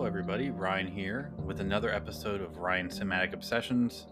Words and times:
Hello, 0.00 0.08
everybody. 0.08 0.48
Ryan 0.48 0.86
here 0.86 1.30
with 1.44 1.60
another 1.60 1.92
episode 1.92 2.40
of 2.40 2.56
Ryan 2.56 2.88
Cinematic 2.88 3.34
Obsessions, 3.34 4.06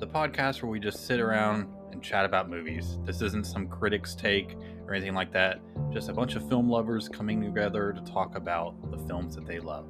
the 0.00 0.08
podcast 0.08 0.60
where 0.60 0.72
we 0.72 0.80
just 0.80 1.06
sit 1.06 1.20
around 1.20 1.72
and 1.92 2.02
chat 2.02 2.24
about 2.24 2.50
movies. 2.50 2.98
This 3.04 3.22
isn't 3.22 3.46
some 3.46 3.68
critic's 3.68 4.16
take 4.16 4.56
or 4.88 4.92
anything 4.92 5.14
like 5.14 5.32
that, 5.32 5.60
just 5.92 6.08
a 6.08 6.12
bunch 6.12 6.34
of 6.34 6.48
film 6.48 6.68
lovers 6.68 7.08
coming 7.08 7.40
together 7.40 7.92
to 7.92 8.00
talk 8.00 8.34
about 8.34 8.90
the 8.90 8.98
films 9.06 9.36
that 9.36 9.46
they 9.46 9.60
love. 9.60 9.86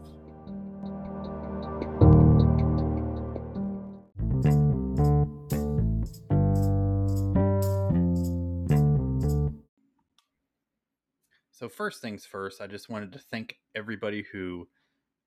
So, 11.50 11.70
first 11.70 12.02
things 12.02 12.26
first, 12.26 12.60
I 12.60 12.66
just 12.66 12.90
wanted 12.90 13.10
to 13.14 13.18
thank 13.18 13.56
everybody 13.74 14.26
who 14.30 14.68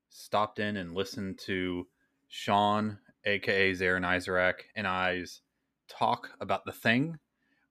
stopped 0.09 0.59
in 0.59 0.77
and 0.77 0.93
listened 0.93 1.39
to 1.45 1.87
Sean, 2.27 2.99
aka 3.25 3.71
Zarin 3.71 4.05
Isaac, 4.05 4.65
and 4.75 4.87
I's 4.87 5.41
talk 5.89 6.31
about 6.39 6.65
the 6.65 6.71
thing. 6.71 7.17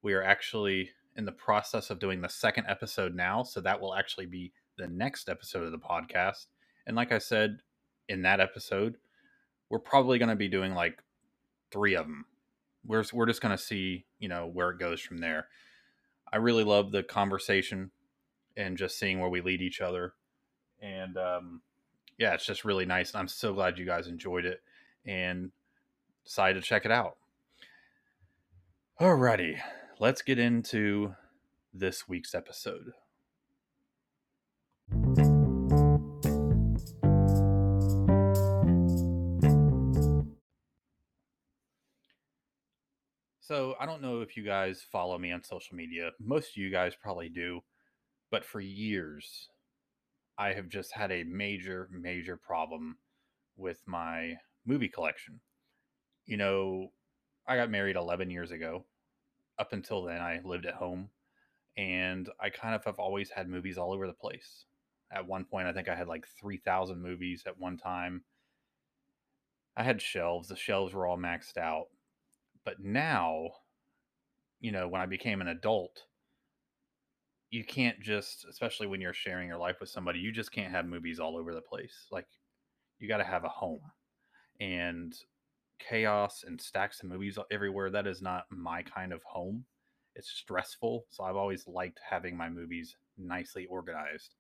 We 0.03 0.15
are 0.15 0.23
actually 0.23 0.91
in 1.17 1.25
the 1.25 1.33
process 1.33 1.91
of 1.91 1.99
doing 1.99 2.21
the 2.21 2.29
second 2.29 2.67
episode 2.69 3.15
now, 3.15 3.43
so 3.43 3.61
that 3.61 3.81
will 3.81 3.95
actually 3.95 4.27
be 4.27 4.53
the 4.79 4.87
next 4.87 5.29
episode 5.29 5.65
of 5.65 5.73
the 5.73 5.79
podcast. 5.79 6.47
And 6.87 6.97
like 6.97 7.13
I 7.13 7.19
said 7.19 7.59
in 8.09 8.23
that 8.23 8.41
episode, 8.41 8.97
we're 9.71 9.79
probably 9.79 10.19
going 10.19 10.29
to 10.29 10.37
be 10.37 10.49
doing 10.49 10.75
like 10.75 11.03
three 11.73 11.97
of 11.97 12.07
them. 12.07 12.27
We're, 12.85 13.05
we're 13.13 13.27
just 13.27 13.41
going 13.41 13.57
to 13.57 13.63
see, 13.63 14.07
you 14.19 14.29
know, 14.29 14.47
where 14.47 14.71
it 14.71 14.79
goes 14.79 15.01
from 15.01 15.19
there. 15.19 15.49
I 16.33 16.37
really 16.37 16.65
love 16.65 16.93
the 16.93 17.03
conversation 17.03 17.91
and 18.57 18.77
just 18.77 18.99
seeing 18.99 19.21
where 19.21 19.29
we 19.29 19.41
lead 19.41 19.61
each 19.61 19.81
other. 19.81 20.15
And 20.81 21.17
um, 21.17 21.63
yeah, 22.19 22.35
it's 22.35 22.47
just 22.47 22.65
really 22.65 22.87
nice. 22.87 23.15
I'm 23.15 23.29
so 23.29 23.53
glad 23.53 23.79
you 23.79 23.85
guys 23.85 24.07
enjoyed 24.07 24.45
it 24.45 24.61
and 25.05 25.51
decided 26.25 26.63
to 26.63 26.69
check 26.69 26.85
it 26.85 26.91
out. 26.91 27.17
Alrighty, 29.01 29.59
let's 30.01 30.23
get 30.23 30.39
into 30.39 31.15
this 31.75 32.09
week's 32.09 32.35
episode. 32.35 32.93
So, 43.41 43.77
I 43.79 43.87
don't 43.87 44.03
know 44.03 44.23
if 44.23 44.37
you 44.37 44.43
guys 44.43 44.85
follow 44.91 45.17
me 45.19 45.31
on 45.31 45.45
social 45.45 45.77
media. 45.77 46.11
Most 46.19 46.51
of 46.51 46.57
you 46.57 46.71
guys 46.71 46.95
probably 47.01 47.29
do. 47.29 47.61
But 48.31 48.45
for 48.45 48.61
years, 48.61 49.49
I 50.39 50.53
have 50.53 50.69
just 50.69 50.93
had 50.93 51.11
a 51.11 51.25
major, 51.25 51.89
major 51.91 52.37
problem 52.37 52.99
with 53.57 53.83
my 53.87 54.35
movie 54.67 54.89
collection. 54.89 55.41
You 56.27 56.37
know, 56.37 56.93
I 57.47 57.57
got 57.57 57.71
married 57.71 57.97
11 57.97 58.31
years 58.31 58.51
ago. 58.51 58.85
Up 59.59 59.73
until 59.73 60.03
then, 60.03 60.21
I 60.21 60.41
lived 60.45 60.67
at 60.67 60.75
home 60.75 61.09
and 61.77 62.29
I 62.41 62.51
kind 62.51 62.75
of 62.75 62.85
have 62.85 62.99
always 62.99 63.31
had 63.31 63.49
movies 63.49 63.79
all 63.79 63.93
over 63.93 64.07
the 64.07 64.13
place. 64.13 64.65
At 65.13 65.27
one 65.27 65.45
point, 65.45 65.69
I 65.69 65.73
think 65.73 65.89
I 65.89 65.95
had 65.95 66.09
like 66.09 66.27
3,000 66.41 67.01
movies 67.01 67.45
at 67.47 67.59
one 67.59 67.77
time. 67.77 68.25
I 69.77 69.83
had 69.83 70.03
shelves, 70.03 70.49
the 70.49 70.57
shelves 70.57 70.93
were 70.93 71.07
all 71.07 71.19
maxed 71.19 71.57
out. 71.57 71.87
But 72.65 72.81
now, 72.81 73.51
you 74.61 74.73
know, 74.73 74.89
when 74.89 75.01
I 75.01 75.07
became 75.07 75.41
an 75.41 75.49
adult, 75.49 76.03
you 77.51 77.65
can't 77.65 78.01
just 78.01 78.45
especially 78.49 78.87
when 78.87 79.01
you're 79.01 79.13
sharing 79.13 79.49
your 79.49 79.59
life 79.59 79.77
with 79.81 79.89
somebody 79.89 80.19
you 80.19 80.33
just 80.33 80.53
can't 80.53 80.73
have 80.73 80.85
movies 80.85 81.21
all 81.21 81.37
over 81.37 81.55
the 81.55 81.61
place 81.61 82.07
like 82.11 82.27
you 82.99 83.09
got 83.09 83.19
to 83.19 83.25
have 83.25 83.45
a 83.45 83.49
home. 83.49 83.81
And 84.61 85.15
chaos 85.79 86.45
and 86.47 86.61
stacks 86.61 87.03
of 87.03 87.09
movies 87.11 87.39
everywhere 87.51 87.91
that 87.91 88.07
is 88.07 88.23
not 88.23 88.47
my 88.51 88.83
kind 88.83 89.13
of 89.13 89.23
home. 89.25 89.65
It's 90.15 90.31
stressful 90.31 91.05
so 91.11 91.25
i've 91.25 91.37
always 91.37 91.67
liked 91.67 92.01
having 92.09 92.37
my 92.37 92.49
movies 92.49 92.97
nicely 93.19 93.67
organized. 93.67 94.35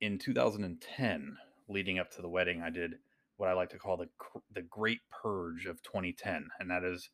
In 0.00 0.18
2010 0.18 1.36
leading 1.68 1.98
up 1.98 2.10
to 2.12 2.22
the 2.22 2.28
wedding 2.28 2.62
i 2.62 2.70
did 2.70 2.94
what 3.36 3.48
i 3.48 3.52
like 3.52 3.70
to 3.70 3.78
call 3.78 3.96
the 3.96 4.08
the 4.54 4.62
great 4.62 5.00
purge 5.10 5.66
of 5.66 5.82
2010 5.82 6.48
and 6.58 6.70
that 6.70 6.84
is 6.84 7.10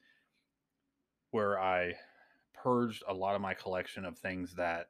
where 1.30 1.58
i 1.60 1.92
purged 2.66 3.04
a 3.06 3.14
lot 3.14 3.36
of 3.36 3.40
my 3.40 3.54
collection 3.54 4.04
of 4.04 4.18
things 4.18 4.54
that 4.54 4.88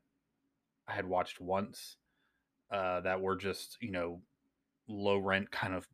I 0.88 0.94
had 0.94 1.06
watched 1.06 1.42
once 1.42 1.97
uh, 2.70 3.03
that 3.03 3.20
were 3.20 3.37
just, 3.37 3.76
you 3.82 3.91
know, 3.91 4.22
low 4.88 5.19
rent 5.19 5.50
kind 5.50 5.75
of 5.75 5.87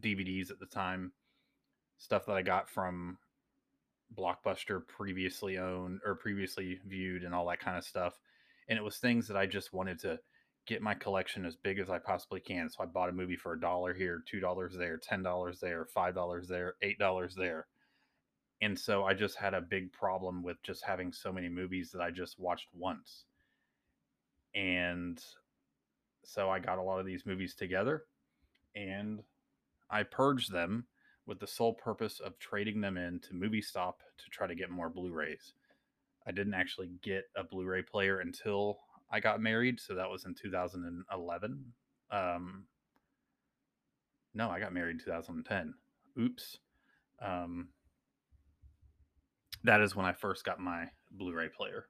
DVDs 0.00 0.50
at 0.50 0.58
the 0.58 0.66
time. 0.66 1.12
Stuff 1.96 2.26
that 2.26 2.32
I 2.32 2.42
got 2.42 2.68
from 2.68 3.18
Blockbuster 4.18 4.84
previously 4.84 5.58
owned 5.58 6.00
or 6.04 6.16
previously 6.16 6.80
viewed 6.84 7.22
and 7.22 7.32
all 7.32 7.46
that 7.46 7.60
kind 7.60 7.78
of 7.78 7.84
stuff. 7.84 8.18
And 8.68 8.76
it 8.76 8.82
was 8.82 8.96
things 8.96 9.28
that 9.28 9.36
I 9.36 9.46
just 9.46 9.72
wanted 9.72 10.00
to 10.00 10.18
get 10.66 10.82
my 10.82 10.94
collection 10.94 11.46
as 11.46 11.54
big 11.54 11.78
as 11.78 11.88
I 11.88 12.00
possibly 12.00 12.40
can. 12.40 12.68
So 12.68 12.82
I 12.82 12.86
bought 12.86 13.10
a 13.10 13.12
movie 13.12 13.36
for 13.36 13.52
a 13.52 13.60
dollar 13.60 13.94
here, 13.94 14.24
two 14.28 14.40
dollars 14.40 14.74
there, 14.76 14.96
ten 14.96 15.22
dollars 15.22 15.60
there, 15.60 15.86
five 15.86 16.16
dollars 16.16 16.48
there, 16.48 16.74
eight 16.82 16.98
dollars 16.98 17.36
there 17.36 17.68
and 18.60 18.78
so 18.78 19.04
I 19.04 19.14
just 19.14 19.36
had 19.36 19.54
a 19.54 19.60
big 19.60 19.92
problem 19.92 20.42
with 20.42 20.62
just 20.62 20.84
having 20.84 21.12
so 21.12 21.32
many 21.32 21.48
movies 21.48 21.90
that 21.92 22.02
I 22.02 22.10
just 22.10 22.38
watched 22.38 22.68
once. 22.74 23.24
And 24.54 25.22
so 26.24 26.50
I 26.50 26.58
got 26.58 26.78
a 26.78 26.82
lot 26.82 26.98
of 26.98 27.06
these 27.06 27.24
movies 27.24 27.54
together 27.54 28.04
and 28.74 29.22
I 29.90 30.02
purged 30.02 30.52
them 30.52 30.86
with 31.26 31.38
the 31.38 31.46
sole 31.46 31.74
purpose 31.74 32.20
of 32.20 32.38
trading 32.38 32.80
them 32.80 32.96
in 32.96 33.20
to 33.20 33.34
Movie 33.34 33.62
Stop 33.62 34.02
to 34.18 34.30
try 34.30 34.46
to 34.46 34.54
get 34.54 34.70
more 34.70 34.90
Blu-rays. 34.90 35.52
I 36.26 36.32
didn't 36.32 36.54
actually 36.54 36.90
get 37.02 37.24
a 37.36 37.44
Blu-ray 37.44 37.82
player 37.82 38.20
until 38.20 38.80
I 39.10 39.20
got 39.20 39.40
married, 39.40 39.78
so 39.78 39.94
that 39.94 40.10
was 40.10 40.24
in 40.24 40.34
2011. 40.34 41.64
Um, 42.10 42.64
no, 44.34 44.50
I 44.50 44.58
got 44.58 44.74
married 44.74 44.92
in 44.92 44.98
2010. 45.04 45.74
Oops. 46.18 46.58
Um, 47.20 47.68
that 49.68 49.82
is 49.82 49.94
when 49.94 50.06
I 50.06 50.14
first 50.14 50.44
got 50.44 50.58
my 50.58 50.86
Blu-ray 51.10 51.50
player. 51.54 51.88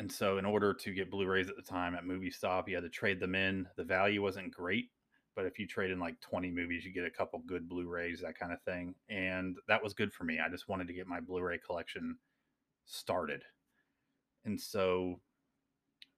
And 0.00 0.10
so, 0.10 0.36
in 0.38 0.44
order 0.44 0.74
to 0.74 0.92
get 0.92 1.08
Blu-rays 1.08 1.48
at 1.48 1.54
the 1.54 1.62
time 1.62 1.94
at 1.94 2.04
Movie 2.04 2.32
Stop, 2.32 2.68
you 2.68 2.74
had 2.74 2.82
to 2.82 2.90
trade 2.90 3.20
them 3.20 3.36
in. 3.36 3.68
The 3.76 3.84
value 3.84 4.20
wasn't 4.20 4.52
great, 4.52 4.86
but 5.36 5.46
if 5.46 5.60
you 5.60 5.68
trade 5.68 5.92
in 5.92 6.00
like 6.00 6.20
20 6.22 6.50
movies, 6.50 6.84
you 6.84 6.92
get 6.92 7.04
a 7.06 7.10
couple 7.10 7.40
good 7.46 7.68
Blu-rays, 7.68 8.20
that 8.20 8.36
kind 8.36 8.52
of 8.52 8.60
thing. 8.62 8.96
And 9.08 9.56
that 9.68 9.80
was 9.80 9.94
good 9.94 10.12
for 10.12 10.24
me. 10.24 10.40
I 10.44 10.48
just 10.48 10.68
wanted 10.68 10.88
to 10.88 10.92
get 10.92 11.06
my 11.06 11.20
Blu-ray 11.20 11.60
collection 11.64 12.16
started. 12.84 13.44
And 14.44 14.60
so 14.60 15.20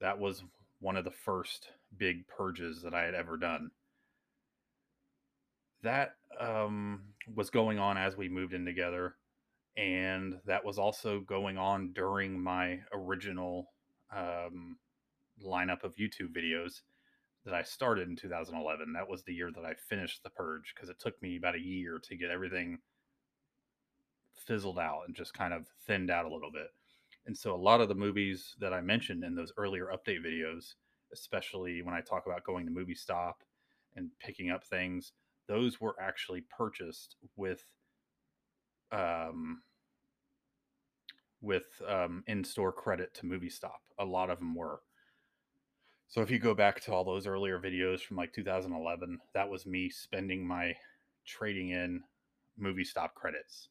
that 0.00 0.18
was 0.18 0.44
one 0.80 0.96
of 0.96 1.04
the 1.04 1.10
first 1.10 1.68
big 1.98 2.26
purges 2.26 2.80
that 2.80 2.94
I 2.94 3.02
had 3.02 3.14
ever 3.14 3.36
done. 3.36 3.70
That 5.82 6.14
um, 6.40 7.02
was 7.34 7.50
going 7.50 7.78
on 7.78 7.98
as 7.98 8.16
we 8.16 8.30
moved 8.30 8.54
in 8.54 8.64
together 8.64 9.16
and 9.76 10.34
that 10.46 10.64
was 10.64 10.78
also 10.78 11.20
going 11.20 11.58
on 11.58 11.92
during 11.92 12.40
my 12.40 12.80
original 12.92 13.72
um, 14.14 14.78
lineup 15.44 15.84
of 15.84 15.96
YouTube 15.96 16.34
videos 16.34 16.80
that 17.44 17.54
I 17.54 17.62
started 17.62 18.08
in 18.08 18.16
2011. 18.16 18.92
That 18.92 19.08
was 19.08 19.22
the 19.22 19.34
year 19.34 19.50
that 19.54 19.64
I 19.64 19.74
finished 19.88 20.22
the 20.22 20.30
purge 20.30 20.72
because 20.74 20.88
it 20.88 20.98
took 20.98 21.20
me 21.22 21.36
about 21.36 21.54
a 21.54 21.60
year 21.60 22.00
to 22.02 22.16
get 22.16 22.30
everything 22.30 22.78
fizzled 24.46 24.78
out 24.78 25.02
and 25.06 25.14
just 25.14 25.34
kind 25.34 25.52
of 25.52 25.66
thinned 25.86 26.10
out 26.10 26.24
a 26.24 26.32
little 26.32 26.50
bit. 26.50 26.68
And 27.26 27.36
so 27.36 27.54
a 27.54 27.56
lot 27.56 27.80
of 27.80 27.88
the 27.88 27.94
movies 27.94 28.54
that 28.60 28.72
I 28.72 28.80
mentioned 28.80 29.24
in 29.24 29.34
those 29.34 29.52
earlier 29.56 29.92
update 29.92 30.24
videos, 30.24 30.74
especially 31.12 31.82
when 31.82 31.94
I 31.94 32.00
talk 32.00 32.26
about 32.26 32.44
going 32.44 32.66
to 32.66 32.72
movie 32.72 32.94
stop 32.94 33.42
and 33.94 34.10
picking 34.20 34.50
up 34.50 34.64
things, 34.64 35.12
those 35.48 35.80
were 35.80 35.96
actually 36.00 36.44
purchased 36.56 37.16
with 37.36 37.64
um, 38.92 39.62
with 41.40 41.66
um, 41.88 42.24
in-store 42.26 42.72
credit 42.72 43.14
to 43.14 43.26
Movie 43.26 43.50
Stop. 43.50 43.80
A 43.98 44.04
lot 44.04 44.30
of 44.30 44.38
them 44.38 44.54
were. 44.54 44.80
So 46.08 46.22
if 46.22 46.30
you 46.30 46.38
go 46.38 46.54
back 46.54 46.80
to 46.82 46.92
all 46.92 47.04
those 47.04 47.26
earlier 47.26 47.58
videos 47.58 48.00
from 48.00 48.16
like 48.16 48.32
2011, 48.32 49.18
that 49.34 49.48
was 49.48 49.66
me 49.66 49.90
spending 49.90 50.46
my 50.46 50.74
trading 51.26 51.70
in 51.70 52.02
Movie 52.56 52.84
Stop 52.84 53.14
credits. 53.14 53.68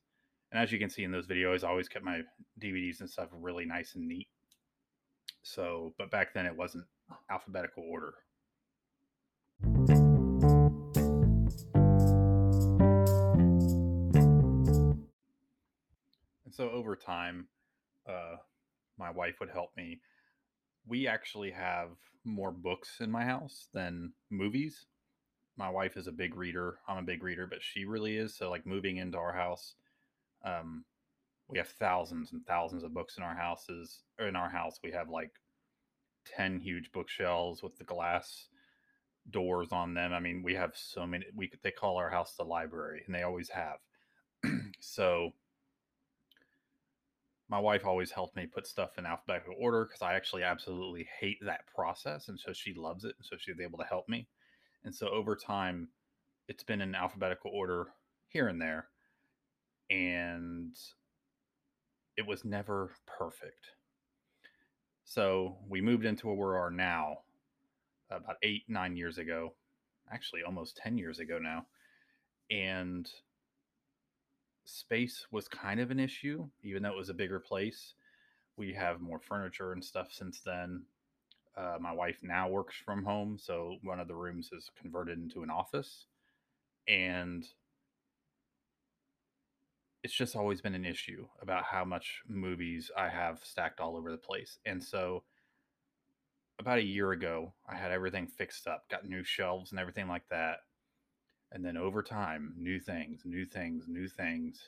And 0.52 0.62
as 0.62 0.72
you 0.72 0.80
can 0.80 0.90
see 0.90 1.04
in 1.04 1.12
those 1.12 1.28
videos, 1.28 1.64
I 1.64 1.70
always 1.70 1.88
kept 1.88 2.06
my 2.06 2.22
DVDs 2.62 3.00
and 3.00 3.10
stuff 3.10 3.30
really 3.32 3.66
nice 3.66 3.96
and 3.96 4.08
neat. 4.08 4.28
So, 5.44 5.94
but 5.98 6.12
back 6.12 6.34
then 6.34 6.46
it 6.46 6.56
wasn't 6.56 6.86
alphabetical 7.30 7.84
order. 7.90 8.14
So 16.56 16.70
over 16.70 16.96
time, 16.96 17.48
uh, 18.08 18.38
my 18.98 19.12
wife 19.12 19.36
would 19.40 19.50
help 19.50 19.70
me 19.76 20.00
we 20.88 21.08
actually 21.08 21.52
have 21.52 21.90
more 22.24 22.52
books 22.52 22.98
in 23.00 23.10
my 23.10 23.26
house 23.26 23.68
than 23.74 24.14
movies. 24.30 24.86
My 25.58 25.70
wife 25.70 25.98
is 25.98 26.08
a 26.08 26.12
big 26.12 26.36
reader. 26.36 26.80
I'm 26.88 26.98
a 26.98 27.04
big 27.04 27.24
reader, 27.24 27.48
but 27.48 27.62
she 27.62 27.86
really 27.86 28.18
is. 28.18 28.36
So 28.36 28.50
like 28.50 28.66
moving 28.66 28.98
into 28.98 29.18
our 29.18 29.34
house, 29.34 29.76
um, 30.44 30.84
we 31.48 31.58
have 31.58 31.68
thousands 31.68 32.34
and 32.34 32.46
thousands 32.46 32.84
of 32.84 32.94
books 32.94 33.18
in 33.18 33.24
our 33.24 33.36
houses. 33.36 34.04
Or 34.20 34.28
in 34.28 34.36
our 34.36 34.50
house, 34.50 34.80
we 34.84 34.92
have 34.92 35.10
like 35.10 35.32
ten 36.26 36.60
huge 36.60 36.92
bookshelves 36.92 37.64
with 37.64 37.78
the 37.78 37.84
glass 37.84 38.48
doors 39.30 39.72
on 39.72 39.94
them. 39.94 40.14
I 40.14 40.20
mean, 40.20 40.44
we 40.44 40.56
have 40.56 40.72
so 40.76 41.06
many. 41.06 41.26
We 41.36 41.52
they 41.64 41.72
call 41.72 41.98
our 41.98 42.10
house 42.10 42.36
the 42.36 42.44
library, 42.44 43.04
and 43.06 43.16
they 43.16 43.24
always 43.24 43.50
have. 43.50 43.78
so 44.80 45.32
my 47.48 47.60
wife 47.60 47.86
always 47.86 48.12
helped 48.12 48.36
me 48.36 48.48
put 48.48 48.66
stuff 48.66 48.98
in 48.98 49.06
alphabetical 49.06 49.56
order 49.60 49.86
because 49.86 50.02
I 50.02 50.14
actually 50.14 50.44
absolutely 50.44 51.08
hate 51.20 51.38
that 51.42 51.68
process, 51.68 52.28
and 52.28 52.40
so 52.40 52.54
she 52.54 52.74
loves 52.74 53.04
it, 53.04 53.16
and 53.18 53.26
so 53.26 53.36
she's 53.40 53.60
able 53.60 53.78
to 53.78 53.86
help 53.86 54.10
me. 54.10 54.28
And 54.84 54.94
so 54.94 55.10
over 55.10 55.36
time, 55.36 55.90
it's 56.48 56.64
been 56.64 56.82
in 56.82 56.96
alphabetical 56.96 57.52
order 57.54 57.88
here 58.28 58.48
and 58.48 58.62
there, 58.62 58.88
and 59.90 60.76
it 62.18 62.26
was 62.26 62.46
never 62.46 62.92
perfect. 63.06 63.68
So 65.04 65.58
we 65.70 65.82
moved 65.82 66.06
into 66.06 66.28
where 66.28 66.36
we 66.36 66.58
are 66.58 66.72
now 66.72 67.20
about 68.10 68.38
eight, 68.44 68.64
nine 68.68 68.96
years 68.96 69.18
ago, 69.18 69.54
actually 70.12 70.44
almost 70.44 70.78
10 70.78 70.98
years 70.98 71.20
ago 71.20 71.38
now. 71.40 71.66
And 72.50 73.10
space 74.66 75.26
was 75.32 75.48
kind 75.48 75.80
of 75.80 75.92
an 75.92 76.00
issue, 76.00 76.48
even 76.64 76.84
though 76.84 76.92
it 76.92 76.98
was 76.98 77.10
a 77.10 77.14
bigger 77.14 77.40
place. 77.40 77.94
We 78.58 78.74
have 78.74 79.02
more 79.02 79.20
furniture 79.20 79.72
and 79.72 79.84
stuff 79.84 80.10
since 80.12 80.42
then. 80.42 80.84
Uh, 81.58 81.78
my 81.80 81.94
wife 81.94 82.20
now 82.22 82.50
works 82.50 82.76
from 82.84 83.04
home, 83.04 83.38
so 83.40 83.78
one 83.84 84.00
of 84.00 84.08
the 84.08 84.16
rooms 84.16 84.50
is 84.52 84.70
converted 84.80 85.18
into 85.18 85.44
an 85.44 85.50
office. 85.50 86.08
And 86.88 87.46
it's 90.04 90.14
just 90.14 90.36
always 90.36 90.62
been 90.62 90.76
an 90.76 90.86
issue 90.86 91.26
about 91.42 91.64
how 91.64 91.84
much 91.84 92.22
movies 92.28 92.92
I 92.96 93.10
have 93.10 93.40
stacked 93.44 93.80
all 93.80 93.98
over 93.98 94.12
the 94.12 94.18
place. 94.18 94.60
And 94.66 94.84
so 94.84 95.24
about 96.60 96.78
a 96.78 96.84
year 96.84 97.12
ago, 97.12 97.54
I 97.68 97.76
had 97.76 97.92
everything 97.92 98.28
fixed 98.28 98.68
up, 98.68 98.88
got 98.90 99.08
new 99.08 99.24
shelves 99.24 99.72
and 99.72 99.80
everything 99.80 100.08
like 100.08 100.28
that. 100.30 100.58
And 101.56 101.64
then 101.64 101.78
over 101.78 102.04
time, 102.04 102.54
new 102.58 102.82
things, 102.82 103.22
new 103.24 103.46
things, 103.46 103.86
new 103.88 104.10
things. 104.10 104.60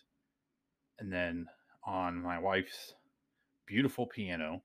And 1.00 1.12
then 1.12 1.46
on 1.86 2.24
my 2.24 2.40
wife's 2.40 2.94
beautiful 3.66 4.08
piano 4.08 4.64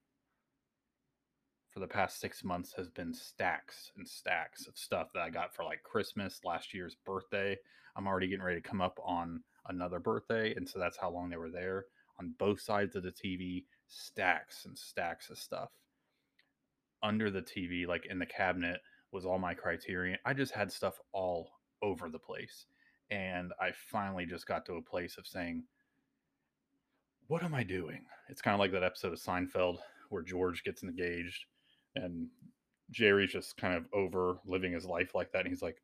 for 1.68 1.80
the 1.80 1.88
past 1.88 2.20
six 2.20 2.44
months 2.44 2.72
has 2.76 2.88
been 2.88 3.12
stacks 3.12 3.90
and 3.96 4.06
stacks 4.06 4.68
of 4.68 4.78
stuff 4.78 5.08
that 5.14 5.22
I 5.22 5.30
got 5.30 5.52
for 5.52 5.64
like 5.64 5.82
Christmas, 5.82 6.38
last 6.44 6.72
year's 6.72 6.96
birthday. 7.04 7.56
I'm 7.96 8.06
already 8.06 8.28
getting 8.28 8.44
ready 8.44 8.60
to 8.60 8.68
come 8.68 8.80
up 8.80 9.00
on 9.04 9.42
another 9.68 9.98
birthday. 9.98 10.54
And 10.54 10.68
so 10.68 10.78
that's 10.78 10.98
how 10.98 11.10
long 11.10 11.28
they 11.28 11.36
were 11.36 11.50
there 11.50 11.86
on 12.20 12.34
both 12.38 12.60
sides 12.60 12.94
of 12.94 13.02
the 13.02 13.10
TV, 13.10 13.64
stacks 13.88 14.64
and 14.64 14.78
stacks 14.78 15.28
of 15.28 15.38
stuff 15.38 15.70
under 17.02 17.32
the 17.32 17.42
TV, 17.42 17.84
like 17.84 18.06
in 18.06 18.20
the 18.20 18.26
cabinet, 18.26 18.80
was 19.10 19.26
all 19.26 19.40
my 19.40 19.54
criterion. 19.54 20.18
I 20.24 20.34
just 20.34 20.52
had 20.52 20.70
stuff 20.70 21.00
all 21.12 21.50
over 21.82 22.08
the 22.08 22.18
place. 22.18 22.66
And 23.10 23.52
I 23.60 23.72
finally 23.90 24.26
just 24.26 24.46
got 24.46 24.64
to 24.66 24.74
a 24.74 24.82
place 24.82 25.18
of 25.18 25.26
saying, 25.26 25.64
what 27.26 27.42
am 27.42 27.54
I 27.54 27.62
doing? 27.62 28.04
It's 28.28 28.42
kind 28.42 28.54
of 28.54 28.60
like 28.60 28.72
that 28.72 28.82
episode 28.84 29.12
of 29.12 29.18
Seinfeld 29.18 29.78
where 30.08 30.22
George 30.22 30.64
gets 30.64 30.82
engaged 30.82 31.44
and 31.94 32.28
Jerry's 32.90 33.32
just 33.32 33.56
kind 33.56 33.74
of 33.74 33.86
over 33.92 34.38
living 34.46 34.72
his 34.72 34.84
life 34.84 35.14
like 35.14 35.32
that. 35.32 35.40
And 35.40 35.48
he's 35.48 35.62
like, 35.62 35.82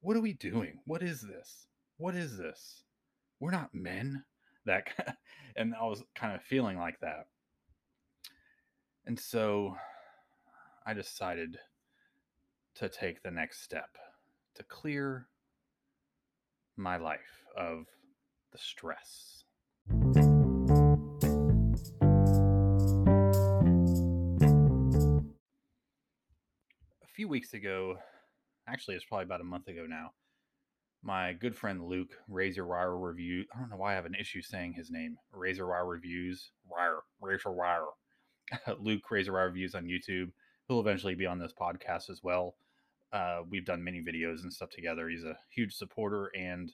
what 0.00 0.16
are 0.16 0.20
we 0.20 0.34
doing? 0.34 0.80
What 0.84 1.02
is 1.02 1.20
this? 1.20 1.66
What 1.96 2.14
is 2.14 2.36
this? 2.36 2.82
We're 3.40 3.50
not 3.50 3.74
men. 3.74 4.24
That 4.66 4.88
and 5.56 5.74
I 5.80 5.84
was 5.84 6.02
kind 6.14 6.34
of 6.34 6.42
feeling 6.42 6.78
like 6.78 7.00
that. 7.00 7.26
And 9.06 9.18
so 9.18 9.76
I 10.86 10.94
decided 10.94 11.58
to 12.76 12.88
take 12.88 13.22
the 13.22 13.30
next 13.30 13.62
step 13.62 13.96
to 14.54 14.62
clear 14.62 15.26
my 16.76 16.96
life 16.96 17.44
of 17.56 17.86
the 18.52 18.58
stress. 18.58 19.44
A 27.02 27.06
few 27.14 27.28
weeks 27.28 27.54
ago, 27.54 27.96
actually, 28.68 28.96
it's 28.96 29.04
probably 29.04 29.24
about 29.24 29.40
a 29.40 29.44
month 29.44 29.68
ago 29.68 29.86
now, 29.88 30.10
my 31.02 31.32
good 31.32 31.56
friend 31.56 31.84
Luke, 31.84 32.12
Razor 32.28 32.66
Wire 32.66 32.96
Review. 32.96 33.44
I 33.54 33.58
don't 33.58 33.70
know 33.70 33.76
why 33.76 33.92
I 33.92 33.96
have 33.96 34.06
an 34.06 34.14
issue 34.14 34.42
saying 34.42 34.74
his 34.74 34.90
name. 34.90 35.16
Razor 35.32 35.66
Wire 35.66 35.86
Reviews. 35.86 36.50
Wire. 36.66 37.00
Razor 37.20 37.52
Wire. 37.52 37.86
Luke 38.78 39.10
Razor 39.10 39.32
Wire 39.32 39.46
Reviews 39.46 39.74
on 39.74 39.84
YouTube 39.84 40.30
he'll 40.68 40.80
eventually 40.80 41.14
be 41.14 41.26
on 41.26 41.38
this 41.38 41.52
podcast 41.58 42.10
as 42.10 42.20
well. 42.22 42.56
Uh, 43.14 43.42
we've 43.48 43.64
done 43.64 43.84
many 43.84 44.02
videos 44.02 44.42
and 44.42 44.52
stuff 44.52 44.70
together. 44.70 45.08
He's 45.08 45.22
a 45.22 45.38
huge 45.54 45.72
supporter 45.72 46.32
and 46.36 46.72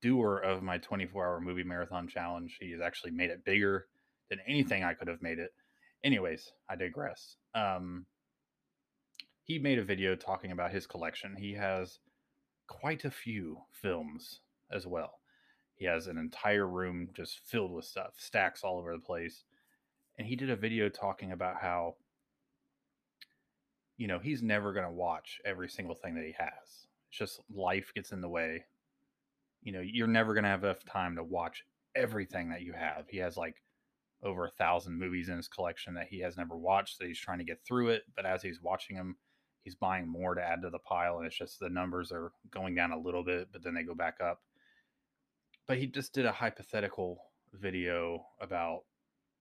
doer 0.00 0.38
of 0.38 0.62
my 0.62 0.78
24 0.78 1.26
hour 1.26 1.40
movie 1.40 1.64
marathon 1.64 2.06
challenge. 2.06 2.58
He 2.60 2.70
has 2.70 2.80
actually 2.80 3.10
made 3.10 3.30
it 3.30 3.44
bigger 3.44 3.88
than 4.30 4.38
anything 4.46 4.84
I 4.84 4.94
could 4.94 5.08
have 5.08 5.20
made 5.20 5.40
it. 5.40 5.50
Anyways, 6.04 6.52
I 6.70 6.76
digress. 6.76 7.36
Um, 7.56 8.06
he 9.42 9.58
made 9.58 9.80
a 9.80 9.84
video 9.84 10.14
talking 10.14 10.52
about 10.52 10.70
his 10.70 10.86
collection. 10.86 11.34
He 11.36 11.54
has 11.54 11.98
quite 12.68 13.04
a 13.04 13.10
few 13.10 13.58
films 13.72 14.40
as 14.70 14.86
well. 14.86 15.18
He 15.74 15.86
has 15.86 16.06
an 16.06 16.18
entire 16.18 16.68
room 16.68 17.08
just 17.16 17.40
filled 17.44 17.72
with 17.72 17.84
stuff, 17.84 18.12
stacks 18.16 18.62
all 18.62 18.78
over 18.78 18.92
the 18.92 19.02
place. 19.02 19.42
And 20.18 20.26
he 20.28 20.36
did 20.36 20.50
a 20.50 20.56
video 20.56 20.88
talking 20.88 21.32
about 21.32 21.56
how 21.60 21.94
you 23.98 24.06
know, 24.06 24.20
he's 24.20 24.42
never 24.42 24.72
going 24.72 24.86
to 24.86 24.92
watch 24.92 25.40
every 25.44 25.68
single 25.68 25.96
thing 25.96 26.14
that 26.14 26.24
he 26.24 26.34
has. 26.38 26.86
It's 27.10 27.18
just 27.18 27.40
life 27.52 27.92
gets 27.94 28.12
in 28.12 28.20
the 28.20 28.28
way. 28.28 28.64
You 29.62 29.72
know, 29.72 29.80
you're 29.80 30.06
never 30.06 30.32
going 30.34 30.44
to 30.44 30.50
have 30.50 30.64
enough 30.64 30.84
time 30.84 31.16
to 31.16 31.24
watch 31.24 31.64
everything 31.96 32.48
that 32.50 32.62
you 32.62 32.72
have. 32.72 33.06
He 33.08 33.18
has 33.18 33.36
like 33.36 33.56
over 34.22 34.46
a 34.46 34.50
thousand 34.50 34.98
movies 34.98 35.28
in 35.28 35.36
his 35.36 35.48
collection 35.48 35.94
that 35.94 36.08
he 36.08 36.20
has 36.20 36.36
never 36.36 36.56
watched 36.56 36.98
that 36.98 37.08
he's 37.08 37.18
trying 37.18 37.38
to 37.38 37.44
get 37.44 37.58
through 37.66 37.88
it. 37.88 38.04
But 38.14 38.24
as 38.24 38.40
he's 38.40 38.62
watching 38.62 38.96
them, 38.96 39.16
he's 39.62 39.74
buying 39.74 40.08
more 40.08 40.34
to 40.36 40.42
add 40.42 40.62
to 40.62 40.70
the 40.70 40.78
pile. 40.78 41.18
And 41.18 41.26
it's 41.26 41.36
just 41.36 41.58
the 41.58 41.68
numbers 41.68 42.12
are 42.12 42.30
going 42.52 42.76
down 42.76 42.92
a 42.92 42.98
little 42.98 43.24
bit, 43.24 43.48
but 43.52 43.64
then 43.64 43.74
they 43.74 43.82
go 43.82 43.94
back 43.94 44.18
up. 44.22 44.42
But 45.66 45.78
he 45.78 45.86
just 45.86 46.14
did 46.14 46.24
a 46.24 46.32
hypothetical 46.32 47.18
video 47.52 48.24
about, 48.40 48.82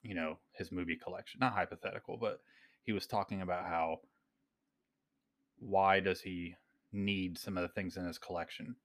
you 0.02 0.16
know, 0.16 0.40
his 0.54 0.72
movie 0.72 0.98
collection. 0.98 1.40
Not 1.40 1.54
hypothetical, 1.54 2.18
but 2.18 2.42
he 2.84 2.92
was 2.92 3.06
talking 3.06 3.44
about 3.44 3.66
how 3.66 4.00
why 5.68 6.00
does 6.00 6.22
he 6.22 6.56
need 6.94 7.38
some 7.38 7.58
of 7.58 7.62
the 7.62 7.68
things 7.68 7.98
in 7.98 8.06
his 8.06 8.18
collection? 8.18 8.76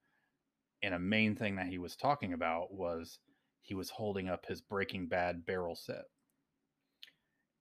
And 0.83 0.95
a 0.95 0.99
main 0.99 1.37
thing 1.37 1.57
that 1.57 1.69
he 1.69 1.79
was 1.79 1.95
talking 1.95 2.33
about 2.33 2.75
was 2.75 3.21
he 3.61 3.75
was 3.75 3.91
holding 3.91 4.29
up 4.29 4.47
his 4.47 4.61
Breaking 4.61 5.07
Bad 5.07 5.47
barrel 5.47 5.77
set. 5.77 6.05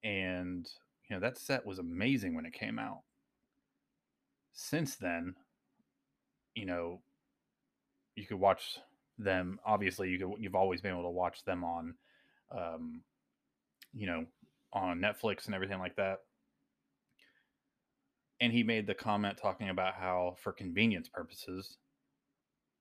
And, 0.03 0.67
you 1.07 1.15
know, 1.15 1.19
that 1.19 1.37
set 1.37 1.65
was 1.65 1.77
amazing 1.77 2.35
when 2.35 2.47
it 2.47 2.53
came 2.53 2.79
out. 2.79 3.01
Since 4.53 4.95
then, 4.95 5.35
you 6.55 6.65
know, 6.65 7.01
you 8.15 8.25
could 8.25 8.39
watch 8.39 8.79
them. 9.19 9.59
Obviously, 9.63 10.09
you 10.09 10.17
could, 10.17 10.31
you've 10.39 10.55
always 10.55 10.81
been 10.81 10.93
able 10.93 11.03
to 11.03 11.09
watch 11.09 11.43
them 11.45 11.63
on, 11.63 11.93
um, 12.51 13.03
you 13.93 14.07
know, 14.07 14.25
on 14.73 14.99
Netflix 14.99 15.45
and 15.45 15.53
everything 15.53 15.79
like 15.79 15.95
that 15.97 16.21
and 18.41 18.51
he 18.51 18.63
made 18.63 18.87
the 18.87 18.93
comment 18.93 19.37
talking 19.41 19.69
about 19.69 19.93
how 19.93 20.35
for 20.41 20.51
convenience 20.51 21.07
purposes 21.07 21.77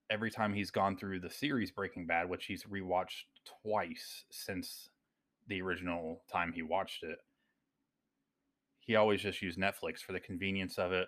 every 0.09 0.29
time 0.29 0.53
he's 0.53 0.71
gone 0.71 0.97
through 0.97 1.19
the 1.19 1.29
series 1.29 1.71
breaking 1.71 2.05
bad 2.05 2.29
which 2.29 2.45
he's 2.45 2.63
rewatched 2.63 3.23
twice 3.63 4.25
since 4.29 4.89
the 5.47 5.61
original 5.61 6.21
time 6.31 6.51
he 6.53 6.61
watched 6.61 7.03
it 7.03 7.19
he 8.79 8.95
always 8.95 9.21
just 9.21 9.41
used 9.41 9.57
netflix 9.57 9.99
for 9.99 10.11
the 10.11 10.19
convenience 10.19 10.77
of 10.77 10.91
it 10.91 11.07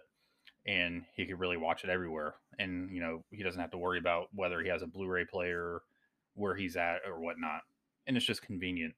and 0.65 1.03
he 1.15 1.25
could 1.25 1.39
really 1.39 1.57
watch 1.57 1.83
it 1.83 1.89
everywhere 1.89 2.35
and 2.59 2.89
you 2.91 3.01
know 3.01 3.21
he 3.31 3.43
doesn't 3.43 3.59
have 3.59 3.71
to 3.71 3.77
worry 3.77 3.99
about 3.99 4.27
whether 4.33 4.61
he 4.61 4.69
has 4.69 4.81
a 4.81 4.87
blu-ray 4.87 5.25
player 5.25 5.81
where 6.35 6.55
he's 6.55 6.77
at 6.77 6.99
or 7.05 7.19
whatnot 7.19 7.61
and 8.07 8.17
it's 8.17 8.25
just 8.25 8.41
convenient. 8.41 8.93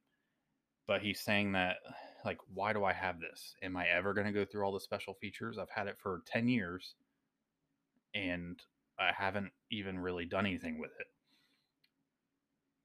But 0.88 1.02
he's 1.02 1.20
saying 1.20 1.54
that 1.54 1.78
like 2.26 2.38
why 2.54 2.74
do 2.74 2.84
i 2.84 2.94
have 2.94 3.20
this 3.20 3.56
am 3.62 3.78
i 3.78 3.86
ever 3.88 4.14
going 4.14 4.28
to 4.28 4.34
go 4.34 4.46
through 4.46 4.64
all 4.66 4.74
the 4.74 4.80
special 4.80 5.14
features 5.16 5.58
i've 5.58 5.70
had 5.70 5.88
it 5.88 5.98
for 6.02 6.22
10 6.28 6.48
years 6.48 6.96
and 8.14 8.60
i 9.00 9.12
haven't 9.16 9.52
even 9.72 10.00
really 10.00 10.26
done 10.26 10.46
anything 10.46 10.80
with 10.80 10.92
it 11.00 11.08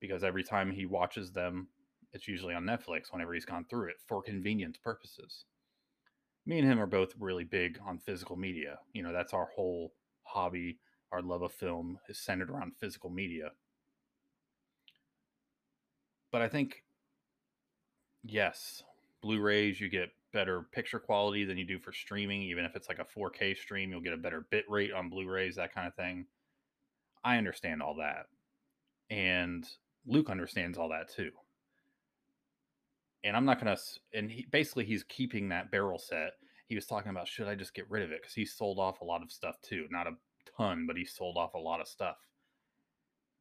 because 0.01 0.25
every 0.25 0.45
time 0.45 0.71
he 0.71 0.87
watches 0.87 1.33
them 1.33 1.69
it's 2.13 2.29
usually 2.29 2.55
on 2.55 2.65
netflix 2.65 3.13
whenever 3.13 3.35
he's 3.35 3.45
gone 3.45 3.65
through 3.69 3.89
it 3.89 3.97
for 4.07 4.23
convenience 4.23 4.77
purposes 4.77 5.45
me 6.47 6.59
and 6.59 6.69
him 6.69 6.81
are 6.81 6.87
both 6.87 7.15
really 7.19 7.45
big 7.45 7.79
on 7.87 7.99
physical 7.99 8.37
media. 8.37 8.79
You 8.93 9.03
know, 9.03 9.13
that's 9.13 9.33
our 9.33 9.49
whole 9.55 9.93
hobby. 10.23 10.79
Our 11.13 11.23
love 11.23 11.43
of 11.43 11.53
film 11.53 11.99
is 12.09 12.19
centered 12.19 12.51
around 12.51 12.73
physical 12.79 13.11
media. 13.11 13.51
But 16.33 16.43
I 16.43 16.49
think, 16.49 16.85
yes, 18.23 18.83
Blu 19.23 19.41
rays, 19.41 19.81
you 19.81 19.89
get 19.89 20.11
better 20.33 20.63
picture 20.73 20.99
quality 20.99 21.45
than 21.45 21.59
you 21.59 21.65
do 21.65 21.79
for 21.79 21.93
streaming. 21.93 22.43
Even 22.43 22.65
if 22.65 22.77
it's 22.77 22.89
like 22.89 22.99
a 22.99 23.19
4K 23.19 23.57
stream, 23.57 23.91
you'll 23.91 24.01
get 24.01 24.13
a 24.13 24.19
better 24.19 24.47
bit 24.51 24.65
rate 24.69 24.93
on 24.93 25.11
Blu 25.11 25.29
rays, 25.29 25.57
that 25.57 25.75
kind 25.75 25.87
of 25.87 25.95
thing. 25.95 26.27
I 27.25 27.37
understand 27.37 27.83
all 27.83 27.97
that. 27.97 28.27
And 29.11 29.67
Luke 30.07 30.31
understands 30.31 30.79
all 30.79 30.89
that 30.91 31.13
too. 31.13 31.31
And 33.23 33.37
I'm 33.37 33.45
not 33.45 33.63
going 33.63 33.77
to, 33.77 33.83
and 34.15 34.31
he, 34.31 34.47
basically 34.51 34.85
he's 34.85 35.03
keeping 35.05 35.49
that 35.51 35.71
barrel 35.71 35.99
set. 35.99 36.33
He 36.69 36.75
was 36.75 36.87
talking 36.87 37.11
about, 37.11 37.29
should 37.29 37.49
I 37.49 37.55
just 37.55 37.75
get 37.75 37.91
rid 37.91 38.03
of 38.03 38.13
it? 38.13 38.23
Because 38.23 38.35
he 38.35 38.47
sold 38.47 38.79
off 38.79 39.01
a 39.01 39.05
lot 39.05 39.23
of 39.23 39.31
stuff 39.31 39.57
too. 39.61 39.87
Not 39.91 40.07
a 40.07 40.13
ton, 40.57 40.87
but 40.87 40.97
he 40.97 41.05
sold 41.05 41.37
off 41.37 41.55
a 41.55 41.59
lot 41.59 41.81
of 41.81 41.89
stuff. 41.89 42.17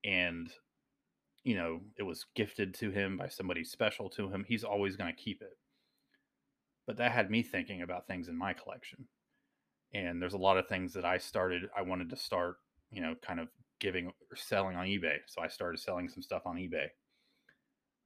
And, 0.04 0.52
you 1.44 1.56
know, 1.56 1.80
it 1.98 2.04
was 2.04 2.26
gifted 2.36 2.74
to 2.76 2.90
him 2.92 3.18
by 3.18 3.28
somebody 3.28 3.64
special 3.64 4.10
to 4.12 4.30
him. 4.30 4.44
He's 4.46 4.64
always 4.64 4.98
going 4.98 5.16
to 5.16 5.22
keep 5.22 5.42
it. 5.42 5.58
But 6.90 6.98
that 6.98 7.12
had 7.12 7.30
me 7.30 7.44
thinking 7.44 7.84
about 7.84 8.08
things 8.08 8.30
in 8.30 8.36
my 8.36 8.52
collection. 8.52 9.06
And 9.94 10.20
there's 10.20 10.34
a 10.34 10.40
lot 10.40 10.58
of 10.58 10.68
things 10.68 10.92
that 10.94 11.06
I 11.06 11.20
started, 11.20 11.70
I 11.78 11.84
wanted 11.84 12.10
to 12.10 12.16
start, 12.16 12.56
you 12.90 13.00
know, 13.00 13.14
kind 13.22 13.40
of 13.40 13.48
giving 13.80 14.08
or 14.08 14.36
selling 14.36 14.76
on 14.76 14.88
eBay. 14.88 15.18
So 15.28 15.40
I 15.40 15.50
started 15.50 15.80
selling 15.80 16.10
some 16.10 16.24
stuff 16.24 16.42
on 16.48 16.56
eBay. 16.56 16.88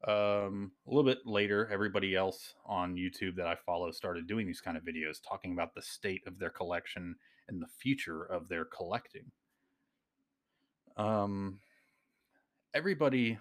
Um, 0.05 0.73
a 0.85 0.89
little 0.89 1.09
bit 1.09 1.19
later, 1.25 1.69
everybody 1.71 2.13
else 2.13 2.55
on 2.65 2.97
YouTube 2.97 3.37
that 3.37 3.47
I 3.47 3.55
follow 3.65 3.89
started 3.91 4.27
doing 4.27 4.45
these 4.45 4.59
kind 4.59 4.75
of 4.75 4.83
videos 4.83 5.19
talking 5.25 5.53
about 5.53 5.73
the 5.73 5.81
state 5.81 6.23
of 6.27 6.37
their 6.37 6.49
collection 6.49 7.15
and 7.47 7.61
the 7.61 7.67
future 7.79 8.25
of 8.25 8.49
their 8.49 8.65
collecting. 8.65 9.31
Um, 10.97 11.61
everybody 12.73 13.39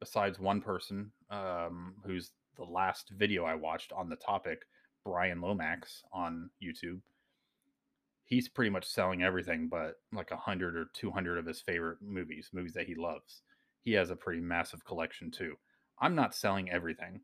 besides 0.00 0.38
one 0.38 0.60
person, 0.60 1.12
um, 1.30 1.94
who's 2.04 2.32
the 2.60 2.72
last 2.72 3.10
video 3.16 3.44
I 3.44 3.54
watched 3.54 3.92
on 3.92 4.08
the 4.08 4.16
topic, 4.16 4.62
Brian 5.04 5.40
Lomax 5.40 6.02
on 6.12 6.50
YouTube, 6.62 7.00
he's 8.26 8.48
pretty 8.48 8.70
much 8.70 8.84
selling 8.84 9.22
everything 9.22 9.68
but 9.68 9.94
like 10.12 10.30
a 10.30 10.36
hundred 10.36 10.76
or 10.76 10.90
200 10.94 11.38
of 11.38 11.46
his 11.46 11.60
favorite 11.62 11.98
movies, 12.02 12.50
movies 12.52 12.74
that 12.74 12.86
he 12.86 12.94
loves. 12.94 13.42
He 13.82 13.92
has 13.92 14.10
a 14.10 14.16
pretty 14.16 14.40
massive 14.42 14.84
collection 14.84 15.30
too. 15.30 15.54
I'm 15.98 16.14
not 16.14 16.34
selling 16.34 16.70
everything. 16.70 17.20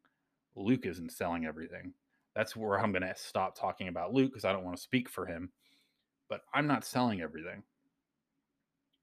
Luke 0.57 0.87
isn't 0.87 1.13
selling 1.13 1.45
everything. 1.45 1.93
That's 2.35 2.57
where 2.57 2.81
I'm 2.81 2.93
going 2.93 3.03
to 3.03 3.15
stop 3.15 3.59
talking 3.59 3.89
about 3.89 4.15
Luke 4.15 4.31
because 4.31 4.47
I 4.47 4.53
don't 4.53 4.65
want 4.65 4.77
to 4.77 4.83
speak 4.83 5.09
for 5.09 5.27
him. 5.27 5.51
But 6.29 6.41
I'm 6.53 6.67
not 6.67 6.85
selling 6.85 7.21
everything. 7.21 7.63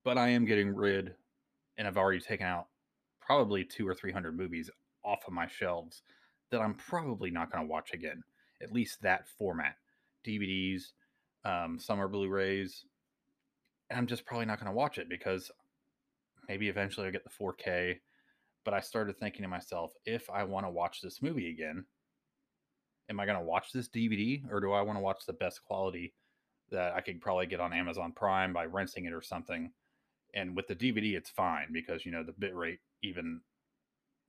But 0.04 0.18
I 0.18 0.30
am 0.30 0.46
getting 0.46 0.76
rid, 0.76 1.14
and 1.78 1.88
I've 1.88 1.98
already 1.98 2.20
taken 2.20 2.46
out 2.46 2.68
probably 3.22 3.64
two 3.64 3.88
or 3.88 3.96
300 3.96 4.36
movies 4.36 4.70
off 5.06 5.24
of 5.26 5.34
my 5.34 5.48
shelves 5.48 6.02
that 6.54 6.62
I'm 6.62 6.76
probably 6.76 7.32
not 7.32 7.52
going 7.52 7.64
to 7.64 7.70
watch 7.70 7.94
again. 7.94 8.24
At 8.62 8.72
least 8.72 9.02
that 9.02 9.28
format 9.28 9.76
DVDs, 10.26 10.84
um, 11.44 11.80
summer 11.80 12.08
Blu-rays, 12.08 12.86
and 13.90 13.98
I'm 13.98 14.08
just 14.08 14.26
probably 14.26 14.46
not 14.46 14.60
going 14.60 14.72
to 14.72 14.78
watch 14.78 15.00
it 15.00 15.10
because 15.10 15.52
maybe 16.48 16.70
eventually 16.70 17.08
I'll 17.08 17.12
get 17.12 17.24
the 17.24 17.44
4K. 17.44 18.00
But 18.64 18.74
I 18.74 18.80
started 18.80 19.20
thinking 19.20 19.42
to 19.42 19.50
myself, 19.50 19.92
if 20.06 20.30
I 20.30 20.44
want 20.44 20.66
to 20.66 20.70
watch 20.70 21.02
this 21.02 21.22
movie 21.22 21.50
again, 21.50 21.84
am 23.10 23.20
I 23.20 23.26
going 23.26 23.38
to 23.38 23.44
watch 23.44 23.74
this 23.74 23.90
DVD 23.90 24.44
or 24.50 24.62
do 24.62 24.72
I 24.72 24.82
want 24.82 24.98
to 24.98 25.04
watch 25.04 25.26
the 25.26 25.34
best 25.34 25.66
quality 25.66 26.14
that 26.72 26.94
I 26.94 27.02
could 27.02 27.20
probably 27.20 27.48
get 27.48 27.60
on 27.60 27.74
Amazon 27.74 28.14
Prime 28.16 28.54
by 28.54 28.66
renting 28.66 29.06
it 29.06 29.14
or 29.14 29.22
something? 29.22 29.72
And 30.34 30.56
with 30.56 30.68
the 30.68 30.76
DVD, 30.76 31.16
it's 31.16 31.30
fine 31.30 31.68
because 31.74 32.06
you 32.06 32.12
know 32.12 32.24
the 32.24 32.32
bitrate 32.32 32.80
even 33.02 33.42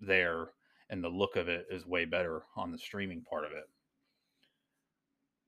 there 0.01 0.49
and 0.91 1.03
the 1.03 1.09
look 1.09 1.37
of 1.37 1.49
it 1.49 1.67
is 1.71 1.87
way 1.87 2.05
better 2.05 2.43
on 2.57 2.71
the 2.71 2.79
streaming 2.79 3.23
part 3.23 3.45
of 3.45 3.53
it 3.53 3.65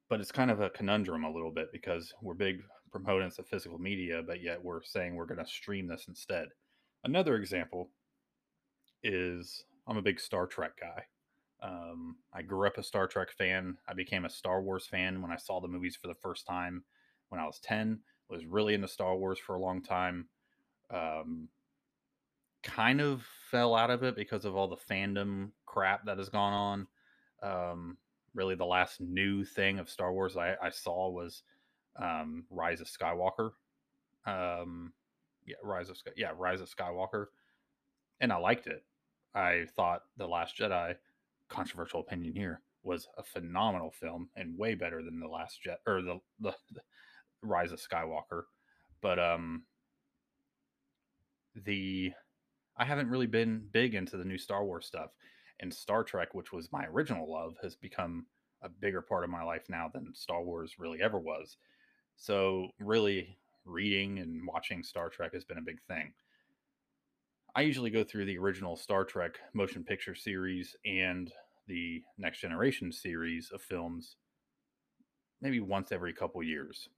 but 0.08 0.20
it's 0.20 0.32
kind 0.32 0.50
of 0.50 0.60
a 0.60 0.70
conundrum 0.70 1.24
a 1.24 1.32
little 1.32 1.50
bit 1.50 1.72
because 1.72 2.14
we're 2.22 2.34
big 2.34 2.62
proponents 2.90 3.38
of 3.38 3.46
physical 3.46 3.78
media, 3.78 4.22
but 4.26 4.42
yet 4.42 4.62
we're 4.62 4.82
saying 4.82 5.14
we're 5.14 5.26
going 5.26 5.44
to 5.44 5.46
stream 5.46 5.86
this 5.86 6.06
instead. 6.08 6.48
Another 7.04 7.36
example 7.36 7.90
is 9.02 9.64
I'm 9.86 9.96
a 9.96 10.02
big 10.02 10.20
Star 10.20 10.46
Trek 10.46 10.72
guy. 10.80 11.04
Um, 11.62 12.16
I 12.32 12.42
grew 12.42 12.66
up 12.66 12.78
a 12.78 12.82
Star 12.82 13.06
Trek 13.06 13.30
fan. 13.32 13.76
I 13.88 13.94
became 13.94 14.24
a 14.24 14.30
Star 14.30 14.62
Wars 14.62 14.86
fan 14.86 15.22
when 15.22 15.32
I 15.32 15.36
saw 15.36 15.60
the 15.60 15.68
movies 15.68 15.98
for 16.00 16.08
the 16.08 16.14
first 16.14 16.46
time 16.46 16.84
when 17.28 17.40
I 17.40 17.46
was 17.46 17.58
10. 17.60 18.00
Was 18.28 18.44
really 18.44 18.74
into 18.74 18.88
Star 18.88 19.16
Wars 19.16 19.38
for 19.38 19.54
a 19.54 19.60
long 19.60 19.82
time. 19.82 20.26
Um, 20.90 21.48
kind 22.66 23.00
of 23.00 23.24
fell 23.50 23.74
out 23.74 23.90
of 23.90 24.02
it 24.02 24.16
because 24.16 24.44
of 24.44 24.56
all 24.56 24.68
the 24.68 24.76
fandom 24.76 25.50
crap 25.64 26.04
that 26.04 26.18
has 26.18 26.28
gone 26.28 26.52
on. 26.52 26.86
Um, 27.42 27.96
really 28.34 28.56
the 28.56 28.64
last 28.66 29.00
new 29.00 29.44
thing 29.44 29.78
of 29.78 29.88
Star 29.88 30.12
Wars 30.12 30.36
I, 30.36 30.56
I 30.60 30.70
saw 30.70 31.08
was 31.08 31.42
um, 31.96 32.44
Rise 32.50 32.80
of 32.80 32.88
Skywalker. 32.88 33.52
Um, 34.26 34.92
yeah, 35.46 35.54
Rise 35.62 35.88
of 35.88 35.96
Sky- 35.96 36.10
yeah 36.16 36.32
Rise 36.36 36.60
of 36.60 36.68
Skywalker, 36.68 37.26
and 38.20 38.32
I 38.32 38.36
liked 38.36 38.66
it. 38.66 38.84
I 39.34 39.66
thought 39.76 40.02
the 40.16 40.26
Last 40.26 40.58
Jedi, 40.58 40.96
controversial 41.48 42.00
opinion 42.00 42.34
here, 42.34 42.62
was 42.82 43.06
a 43.16 43.22
phenomenal 43.22 43.92
film 43.92 44.28
and 44.34 44.58
way 44.58 44.74
better 44.74 45.02
than 45.02 45.20
the 45.20 45.28
Last 45.28 45.62
Jet 45.62 45.78
or 45.86 46.02
the, 46.02 46.18
the, 46.40 46.52
the 46.72 46.80
Rise 47.42 47.70
of 47.70 47.80
Skywalker. 47.80 48.42
But 49.02 49.20
um, 49.20 49.62
the 51.54 52.12
I 52.78 52.84
haven't 52.84 53.08
really 53.08 53.26
been 53.26 53.68
big 53.72 53.94
into 53.94 54.16
the 54.16 54.24
new 54.24 54.38
Star 54.38 54.64
Wars 54.64 54.86
stuff 54.86 55.10
and 55.60 55.72
Star 55.72 56.04
Trek, 56.04 56.34
which 56.34 56.52
was 56.52 56.72
my 56.72 56.84
original 56.86 57.30
love, 57.30 57.56
has 57.62 57.74
become 57.74 58.26
a 58.62 58.68
bigger 58.68 59.00
part 59.00 59.24
of 59.24 59.30
my 59.30 59.42
life 59.42 59.64
now 59.68 59.90
than 59.92 60.14
Star 60.14 60.42
Wars 60.42 60.74
really 60.78 61.00
ever 61.00 61.18
was. 61.18 61.56
So, 62.16 62.68
really, 62.78 63.38
reading 63.64 64.18
and 64.18 64.46
watching 64.46 64.82
Star 64.82 65.08
Trek 65.08 65.32
has 65.34 65.44
been 65.44 65.58
a 65.58 65.62
big 65.62 65.80
thing. 65.88 66.12
I 67.54 67.62
usually 67.62 67.90
go 67.90 68.04
through 68.04 68.26
the 68.26 68.38
original 68.38 68.76
Star 68.76 69.04
Trek 69.04 69.38
motion 69.54 69.82
picture 69.82 70.14
series 70.14 70.76
and 70.84 71.32
the 71.66 72.02
Next 72.18 72.40
Generation 72.40 72.92
series 72.92 73.50
of 73.52 73.62
films 73.62 74.16
maybe 75.42 75.60
once 75.60 75.92
every 75.92 76.12
couple 76.12 76.42
years. 76.42 76.88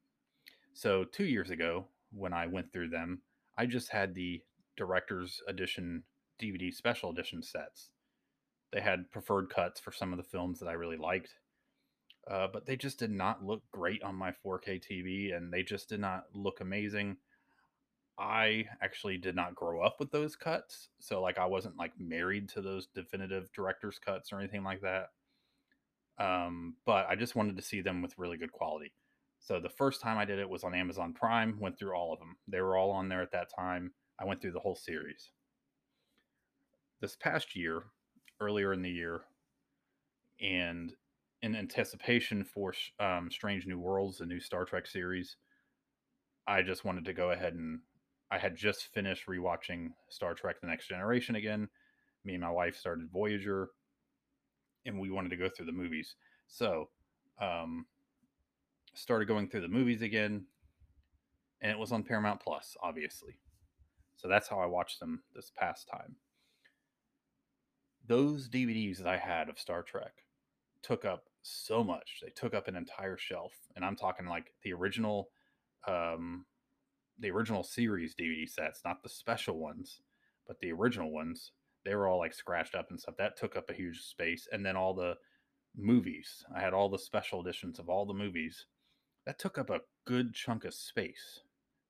So, 0.75 1.05
two 1.05 1.25
years 1.25 1.51
ago, 1.51 1.87
when 2.13 2.33
I 2.33 2.47
went 2.47 2.73
through 2.73 2.91
them, 2.91 3.23
I 3.57 3.67
just 3.67 3.91
had 3.91 4.15
the 4.15 4.41
director's 4.79 5.43
edition 5.47 6.05
DVD 6.41 6.73
special 6.73 7.11
edition 7.11 7.43
sets 7.43 7.91
they 8.73 8.81
had 8.81 9.11
preferred 9.11 9.49
cuts 9.49 9.81
for 9.81 9.93
some 9.93 10.13
of 10.13 10.19
the 10.19 10.25
films 10.25 10.61
that 10.61 10.69
I 10.69 10.73
really 10.73 10.97
liked, 10.97 11.35
uh, 12.31 12.49
but 12.53 12.67
they 12.67 12.77
just 12.77 12.99
did 12.99 13.11
not 13.11 13.45
look 13.45 13.63
great 13.73 14.03
on 14.03 14.15
my 14.15 14.33
4K 14.45 14.81
TV, 14.83 15.35
and 15.35 15.53
they 15.53 15.63
just 15.63 15.89
did 15.89 16.01
not 16.01 16.25
look 16.35 16.61
amazing. 16.61 17.17
I 18.19 18.67
actually 18.83 19.17
did 19.17 19.37
not 19.37 19.55
grow 19.55 19.81
up 19.83 19.97
with 19.99 20.11
those 20.11 20.37
cuts, 20.37 20.89
so 20.99 21.23
like 21.23 21.39
I 21.39 21.47
wasn't 21.47 21.79
like 21.79 21.93
married 21.99 22.49
to 22.51 22.61
those 22.61 22.89
definitive 22.89 23.51
director's 23.53 23.99
cuts 23.99 24.33
or 24.33 24.39
anything 24.39 24.65
like 24.65 24.83
that. 24.83 25.11
Um, 26.19 26.75
but 26.85 27.07
I 27.09 27.15
just 27.15 27.37
wanted 27.37 27.57
to 27.57 27.63
see 27.63 27.81
them 27.81 28.03
with 28.03 28.19
really 28.19 28.37
good 28.37 28.53
quality. 28.53 28.93
So 29.39 29.61
the 29.61 29.69
first 29.69 30.03
time 30.03 30.19
I 30.19 30.25
did 30.25 30.41
it 30.41 30.51
was 30.51 30.65
on 30.65 30.75
Amazon 30.75 31.15
Prime. 31.15 31.61
Went 31.61 31.79
through 31.79 31.95
all 31.95 32.13
of 32.13 32.19
them. 32.19 32.37
They 32.49 32.61
were 32.61 32.77
all 32.77 32.91
on 32.91 33.09
there 33.09 33.23
at 33.23 33.31
that 33.31 33.51
time. 33.57 33.93
I 34.21 34.25
went 34.25 34.41
through 34.41 34.53
the 34.53 34.61
whole 34.61 34.77
series. 34.77 35.31
This 37.01 37.17
past 37.17 37.55
year, 37.55 37.85
earlier 38.41 38.73
in 38.73 38.83
the 38.83 38.91
year, 38.91 39.23
and 40.41 40.93
in 41.43 41.55
anticipation 41.55 42.45
for 42.45 42.75
um, 42.99 43.31
Strange 43.31 43.67
New 43.67 43.79
Worlds, 43.79 44.19
the 44.19 44.27
new 44.27 44.41
Star 44.41 44.65
Trek 44.65 44.87
series, 44.87 45.37
I 46.47 46.63
just 46.63 46.85
wanted 46.85 47.05
to 47.05 47.13
go 47.13 47.31
ahead 47.31 47.55
and 47.55 47.81
I 48.31 48.39
had 48.39 48.57
just 48.57 48.93
finished 48.93 49.27
rewatching 49.27 49.89
Star 50.09 50.35
Trek: 50.35 50.61
The 50.61 50.67
Next 50.67 50.89
Generation 50.89 51.37
again. 51.37 51.69
Me 52.25 52.35
and 52.35 52.43
my 52.43 52.51
wife 52.51 52.77
started 52.77 53.09
Voyager, 53.11 53.71
and 54.85 54.99
we 54.99 55.11
wanted 55.11 55.31
to 55.31 55.37
go 55.37 55.49
through 55.49 55.67
the 55.67 55.73
movies. 55.73 56.17
So, 56.47 56.89
um, 57.41 57.87
started 58.95 59.29
going 59.29 59.49
through 59.49 59.63
the 59.63 59.69
movies 59.69 60.03
again, 60.03 60.45
and 61.63 61.71
it 61.71 61.79
was 61.79 61.93
on 61.93 62.03
Paramount 62.03 62.41
Plus, 62.41 62.77
obviously. 62.83 63.39
So 64.19 64.29
that's 64.29 64.49
how 64.49 64.61
I 64.61 64.67
watched 64.67 65.01
them 65.01 65.23
this 65.35 65.51
past 65.57 65.89
time 65.89 66.17
those 68.09 68.49
DVDs 68.49 68.99
that 68.99 69.07
I 69.07 69.19
had 69.19 69.49
of 69.49 69.59
Star 69.59 69.83
Trek 69.83 70.25
took 70.83 71.05
up 71.05 71.25
so 71.43 71.85
much. 71.85 72.21
They 72.23 72.31
took 72.31 72.55
up 72.55 72.67
an 72.67 72.77
entire 72.77 73.19
shelf, 73.19 73.53
and 73.77 73.85
I'm 73.85 73.97
talking 73.97 74.27
like 74.27 74.53
the 74.63 74.73
original, 74.73 75.29
um, 75.87 76.47
the 77.19 77.31
original 77.31 77.63
series 77.63 78.15
DVD 78.15 78.49
sets, 78.49 78.81
not 78.85 79.03
the 79.03 79.09
special 79.09 79.59
ones, 79.59 80.01
but 80.47 80.59
the 80.61 80.73
original 80.73 81.13
ones. 81.13 81.53
They 81.85 81.95
were 81.95 82.09
all 82.09 82.19
like 82.19 82.35
scratched 82.35 82.75
up 82.75 82.91
and 82.91 82.99
stuff. 82.99 83.17
That 83.19 83.37
took 83.37 83.57
up 83.57 83.71
a 83.71 83.75
huge 83.75 84.01
space, 84.01 84.49
and 84.51 84.65
then 84.65 84.77
all 84.77 84.95
the 84.95 85.15
movies. 85.77 86.45
I 86.55 86.61
had 86.61 86.73
all 86.73 86.89
the 86.89 86.99
special 86.99 87.41
editions 87.41 87.79
of 87.79 87.89
all 87.89 88.07
the 88.07 88.15
movies. 88.15 88.67
That 89.27 89.39
took 89.39 89.59
up 89.59 89.69
a 89.71 89.81
good 90.07 90.35
chunk 90.35 90.65
of 90.65 90.73
space. 90.75 91.41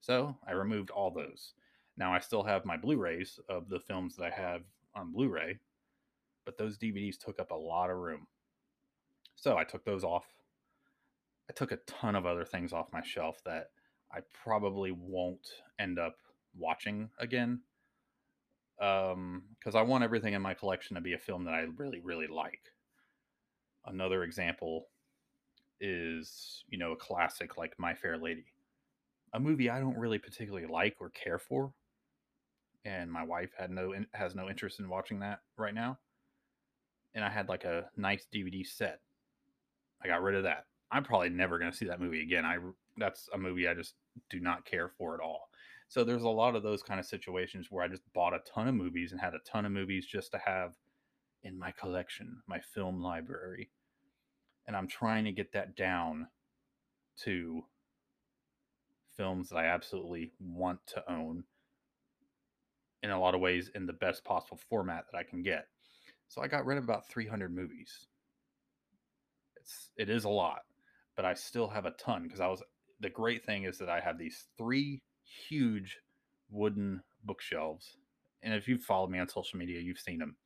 So 0.01 0.37
I 0.47 0.53
removed 0.53 0.91
all 0.91 1.13
those. 1.13 1.55
Now 1.99 2.15
I 2.15 2.21
still 2.21 2.45
have 2.45 2.65
my 2.65 2.77
Blu 2.77 2.97
rays 2.97 3.41
of 3.49 3.69
the 3.69 3.81
films 3.81 4.15
that 4.17 4.25
I 4.25 4.31
have 4.31 4.63
on 4.95 5.13
Blu 5.13 5.29
ray, 5.29 5.59
but 6.47 6.57
those 6.57 6.79
DVDs 6.79 7.19
took 7.19 7.41
up 7.41 7.51
a 7.51 7.57
lot 7.57 7.91
of 7.91 7.97
room. 7.97 8.29
So 9.35 9.59
I 9.59 9.65
took 9.65 9.85
those 9.85 10.05
off. 10.05 10.25
I 11.51 11.53
took 11.55 11.73
a 11.73 11.79
ton 11.87 12.15
of 12.15 12.25
other 12.25 12.45
things 12.45 12.73
off 12.73 12.93
my 12.93 13.03
shelf 13.03 13.39
that 13.45 13.71
I 14.13 14.21
probably 14.45 14.93
won't 14.93 15.47
end 15.79 15.99
up 15.99 16.17
watching 16.57 17.11
again. 17.19 17.63
Um, 18.81 19.43
because 19.59 19.75
I 19.75 19.83
want 19.83 20.05
everything 20.05 20.35
in 20.35 20.43
my 20.43 20.55
collection 20.55 20.95
to 20.95 21.01
be 21.01 21.15
a 21.15 21.19
film 21.19 21.45
that 21.45 21.55
I 21.55 21.67
really, 21.77 22.01
really 22.01 22.29
like. 22.29 22.61
Another 23.87 24.23
example 24.23 24.87
is, 25.81 26.65
you 26.69 26.79
know, 26.79 26.93
a 26.93 26.97
classic 26.97 27.57
like 27.57 27.75
My 27.77 27.95
Fair 27.95 28.17
Lady, 28.19 28.45
a 29.35 29.41
movie 29.41 29.69
I 29.69 29.81
don't 29.81 29.99
really 29.99 30.19
particularly 30.19 30.69
like 30.69 30.97
or 31.01 31.11
care 31.11 31.39
for, 31.39 31.73
and 32.85 33.11
my 33.11 33.25
wife 33.25 33.51
had 33.59 33.71
no 33.71 33.93
has 34.13 34.35
no 34.35 34.49
interest 34.49 34.81
in 34.81 34.89
watching 34.89 35.21
that 35.21 35.41
right 35.57 35.75
now. 35.75 35.99
And 37.15 37.25
I 37.25 37.31
had 37.31 37.49
like 37.49 37.65
a 37.65 37.91
nice 37.97 38.27
DVD 38.33 38.67
set. 38.67 39.01
I 40.03 40.09
got 40.09 40.23
rid 40.23 40.37
of 40.37 40.45
that. 40.45 40.67
I'm 40.91 41.05
probably 41.05 41.31
never 41.31 41.59
going 41.59 41.71
to 41.71 41.77
see 41.77 41.87
that 41.87 42.01
movie 42.01 42.23
again. 42.23 42.45
I 42.45 42.59
that's 42.97 43.29
a 43.33 43.39
movie 43.39 43.69
I 43.69 43.75
just 43.75 43.95
do 44.31 44.41
not 44.41 44.65
care 44.65 44.91
for 44.97 45.15
at 45.15 45.21
all. 45.21 45.49
So 45.89 46.05
there's 46.05 46.23
a 46.23 46.29
lot 46.29 46.55
of 46.55 46.63
those 46.63 46.83
kind 46.83 47.01
of 47.01 47.07
situations 47.07 47.69
where 47.71 47.83
I 47.83 47.89
just 47.89 48.03
bought 48.13 48.35
a 48.35 48.41
ton 48.41 48.69
of 48.69 48.75
movies 48.75 49.13
and 49.13 49.21
had 49.21 49.35
a 49.35 49.51
ton 49.51 49.65
of 49.65 49.73
movies 49.73 50.07
just 50.07 50.33
to 50.33 50.39
have 50.39 50.75
in 51.43 51.59
my 51.59 51.73
collection, 51.73 52.43
my 52.47 52.61
film 52.61 53.01
library. 53.01 53.71
And 54.67 54.77
I'm 54.77 54.87
trying 54.87 55.25
to 55.25 55.33
get 55.33 55.53
that 55.53 55.77
down 55.77 56.29
to 57.25 57.63
films 59.17 59.49
that 59.49 59.57
I 59.57 59.67
absolutely 59.67 60.33
want 60.39 60.81
to 60.89 61.11
own 61.11 61.45
in 63.03 63.11
a 63.11 63.21
lot 63.21 63.35
of 63.35 63.41
ways 63.41 63.71
in 63.75 63.87
the 63.87 63.93
best 63.93 64.25
possible 64.25 64.59
format 64.69 65.05
that 65.11 65.19
I 65.19 65.23
can 65.23 65.43
get. 65.43 65.67
So 66.29 66.43
I 66.43 66.49
got 66.49 66.67
rid 66.67 66.79
of 66.79 66.85
about 66.85 67.09
300 67.09 67.55
movies. 67.55 68.07
It's 69.57 69.91
it 69.97 70.11
is 70.11 70.25
a 70.25 70.29
lot, 70.29 70.61
but 71.17 71.25
I 71.25 71.35
still 71.35 71.69
have 71.69 71.87
a 71.87 71.93
ton 71.93 72.25
because 72.25 72.41
I 72.41 72.49
was 72.49 72.63
the 73.01 73.11
great 73.11 73.45
thing 73.45 73.65
is 73.65 73.79
that 73.79 73.89
I 73.89 74.01
have 74.01 74.19
these 74.19 74.47
three 74.57 75.03
huge 75.49 75.99
wooden 76.51 77.03
bookshelves. 77.25 77.97
And 78.43 78.55
if 78.55 78.69
you've 78.69 78.83
followed 78.83 79.11
me 79.11 79.19
on 79.19 79.29
social 79.29 79.59
media, 79.59 79.81
you've 79.81 79.99
seen 79.99 80.19
them. 80.19 80.37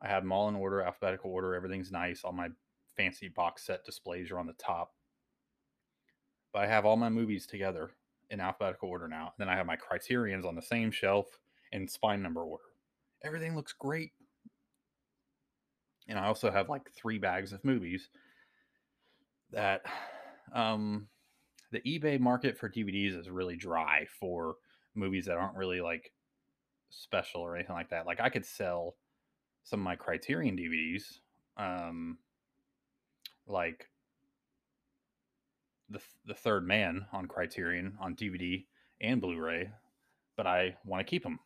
I 0.00 0.08
have 0.08 0.22
them 0.22 0.32
all 0.32 0.48
in 0.48 0.56
order, 0.56 0.82
alphabetical 0.82 1.30
order. 1.30 1.54
Everything's 1.54 1.92
nice. 1.92 2.22
All 2.24 2.32
my 2.32 2.48
fancy 2.96 3.28
box 3.28 3.64
set 3.64 3.84
displays 3.84 4.30
are 4.30 4.38
on 4.38 4.46
the 4.46 4.52
top. 4.54 4.92
But 6.52 6.64
I 6.64 6.66
have 6.66 6.84
all 6.84 6.96
my 6.96 7.08
movies 7.08 7.46
together 7.46 7.92
in 8.32 8.40
alphabetical 8.40 8.88
order 8.88 9.06
now. 9.06 9.32
And 9.36 9.46
then 9.46 9.48
I 9.48 9.56
have 9.56 9.66
my 9.66 9.76
criterions 9.76 10.44
on 10.44 10.56
the 10.56 10.62
same 10.62 10.90
shelf 10.90 11.26
in 11.70 11.86
spine 11.86 12.22
number 12.22 12.42
order. 12.42 12.64
Everything 13.22 13.54
looks 13.54 13.72
great. 13.72 14.10
And 16.08 16.18
I 16.18 16.26
also 16.26 16.50
have 16.50 16.68
like 16.68 16.90
three 16.96 17.18
bags 17.18 17.52
of 17.52 17.64
movies 17.64 18.08
that 19.52 19.82
um 20.54 21.06
the 21.70 21.80
eBay 21.80 22.18
market 22.18 22.58
for 22.58 22.68
DVDs 22.68 23.18
is 23.18 23.30
really 23.30 23.56
dry 23.56 24.06
for 24.18 24.56
movies 24.94 25.26
that 25.26 25.36
aren't 25.36 25.56
really 25.56 25.80
like 25.80 26.12
special 26.90 27.40
or 27.42 27.54
anything 27.54 27.76
like 27.76 27.90
that. 27.90 28.06
Like 28.06 28.20
I 28.20 28.28
could 28.28 28.44
sell 28.44 28.96
some 29.64 29.80
of 29.80 29.84
my 29.84 29.96
Criterion 29.96 30.56
DVDs, 30.56 31.04
um, 31.56 32.18
like 33.46 33.86
the 35.92 36.00
the 36.26 36.34
Third 36.34 36.66
Man 36.66 37.06
on 37.12 37.26
Criterion 37.26 37.96
on 38.00 38.16
DVD 38.16 38.64
and 39.00 39.20
Blu-ray, 39.20 39.70
but 40.36 40.46
I 40.46 40.76
want 40.84 41.04
to 41.06 41.10
keep 41.10 41.22
them 41.22 41.38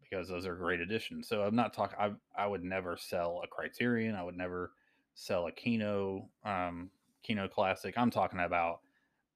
because 0.00 0.28
those 0.28 0.46
are 0.46 0.54
great 0.54 0.80
additions. 0.80 1.28
So 1.28 1.42
I'm 1.42 1.56
not 1.56 1.74
talking. 1.74 1.98
I 1.98 2.12
I 2.36 2.46
would 2.46 2.64
never 2.64 2.96
sell 2.96 3.42
a 3.44 3.48
Criterion. 3.48 4.14
I 4.14 4.22
would 4.22 4.36
never 4.36 4.72
sell 5.14 5.46
a 5.46 5.52
Kino 5.52 6.28
um, 6.44 6.90
Kino 7.22 7.48
Classic. 7.48 7.94
I'm 7.96 8.10
talking 8.10 8.40
about 8.40 8.80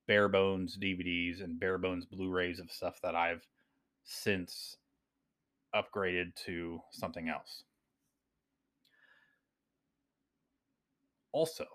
bare 0.07 0.29
bones 0.29 0.77
DVDs 0.77 1.43
and 1.43 1.61
bare 1.61 1.79
bones 1.79 2.05
Blu-rays 2.05 2.59
of 2.59 2.71
stuff 2.71 3.01
that 3.03 3.15
I've 3.15 3.47
since 4.05 4.77
upgraded 5.75 6.35
to 6.47 6.81
something 6.91 7.29
else. 7.29 7.65
Also, 11.33 11.67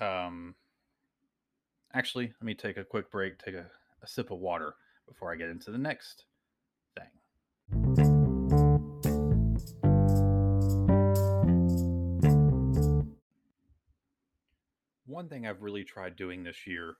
um, 0.00 0.56
actually, 1.94 2.32
let 2.40 2.42
me 2.42 2.54
take 2.54 2.76
a 2.76 2.84
quick 2.84 3.10
break, 3.10 3.38
take 3.38 3.54
a, 3.54 3.66
a 4.02 4.06
sip 4.06 4.30
of 4.30 4.38
water 4.38 4.74
before 5.08 5.32
I 5.32 5.36
get 5.36 5.48
into 5.48 5.70
the 5.70 5.78
next 5.78 6.24
thing. 6.96 8.10
one 15.20 15.28
thing 15.28 15.46
I've 15.46 15.60
really 15.60 15.84
tried 15.84 16.16
doing 16.16 16.44
this 16.44 16.66
year 16.66 16.94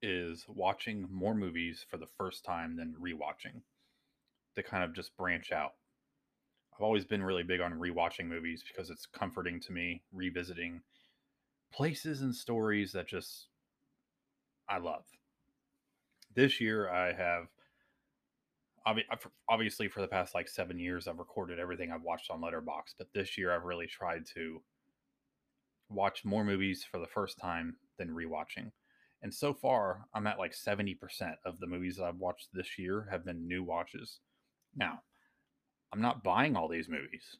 is 0.00 0.44
watching 0.46 1.08
more 1.10 1.34
movies 1.34 1.84
for 1.90 1.96
the 1.96 2.06
first 2.06 2.44
time 2.44 2.76
than 2.76 2.94
rewatching 3.00 3.62
to 4.54 4.62
kind 4.62 4.84
of 4.84 4.94
just 4.94 5.16
branch 5.16 5.50
out. 5.50 5.72
I've 6.72 6.84
always 6.84 7.04
been 7.04 7.24
really 7.24 7.42
big 7.42 7.60
on 7.60 7.72
rewatching 7.72 8.26
movies 8.26 8.62
because 8.62 8.90
it's 8.90 9.06
comforting 9.06 9.58
to 9.58 9.72
me, 9.72 10.02
revisiting 10.12 10.82
places 11.72 12.20
and 12.20 12.32
stories 12.32 12.92
that 12.92 13.08
just 13.08 13.48
I 14.70 14.78
love. 14.78 15.04
This 16.34 16.60
year 16.60 16.88
I 16.88 17.12
have 17.12 17.48
obviously 19.48 19.88
for 19.88 20.00
the 20.00 20.08
past 20.08 20.34
like 20.34 20.48
7 20.48 20.78
years 20.78 21.06
I've 21.06 21.18
recorded 21.18 21.58
everything 21.58 21.92
I've 21.92 22.02
watched 22.02 22.30
on 22.30 22.40
Letterboxd, 22.40 22.94
but 22.96 23.08
this 23.12 23.36
year 23.36 23.54
I've 23.54 23.64
really 23.64 23.86
tried 23.86 24.24
to 24.34 24.62
watch 25.90 26.24
more 26.24 26.44
movies 26.44 26.84
for 26.88 26.98
the 26.98 27.06
first 27.06 27.36
time 27.36 27.76
than 27.98 28.14
rewatching. 28.14 28.70
And 29.22 29.34
so 29.34 29.52
far, 29.52 30.06
I'm 30.14 30.26
at 30.26 30.38
like 30.38 30.54
70% 30.54 30.96
of 31.44 31.60
the 31.60 31.66
movies 31.66 31.96
that 31.96 32.04
I've 32.04 32.16
watched 32.16 32.48
this 32.54 32.78
year 32.78 33.06
have 33.10 33.24
been 33.24 33.46
new 33.46 33.62
watches. 33.62 34.20
Now, 34.74 35.02
I'm 35.92 36.00
not 36.00 36.24
buying 36.24 36.56
all 36.56 36.68
these 36.68 36.88
movies. 36.88 37.36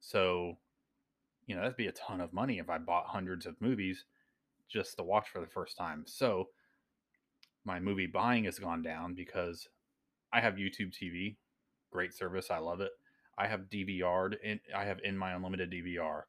So, 0.00 0.58
you 1.46 1.54
know, 1.54 1.60
that'd 1.60 1.76
be 1.76 1.86
a 1.86 1.92
ton 1.92 2.20
of 2.20 2.32
money 2.32 2.58
if 2.58 2.68
I 2.68 2.78
bought 2.78 3.06
hundreds 3.06 3.46
of 3.46 3.60
movies 3.60 4.06
just 4.68 4.96
to 4.96 5.02
watch 5.02 5.28
for 5.28 5.40
the 5.40 5.46
first 5.46 5.76
time. 5.76 6.04
So, 6.06 6.48
my 7.64 7.80
movie 7.80 8.06
buying 8.06 8.44
has 8.44 8.58
gone 8.58 8.82
down 8.82 9.14
because 9.14 9.68
I 10.32 10.40
have 10.40 10.54
YouTube 10.54 10.92
TV, 10.92 11.36
great 11.90 12.12
service, 12.12 12.50
I 12.50 12.58
love 12.58 12.80
it. 12.80 12.90
I 13.38 13.46
have 13.46 13.70
DVR'd, 13.70 14.36
and 14.44 14.60
I 14.76 14.84
have 14.84 14.98
in 15.02 15.16
my 15.16 15.32
unlimited 15.32 15.70
DVR 15.70 16.22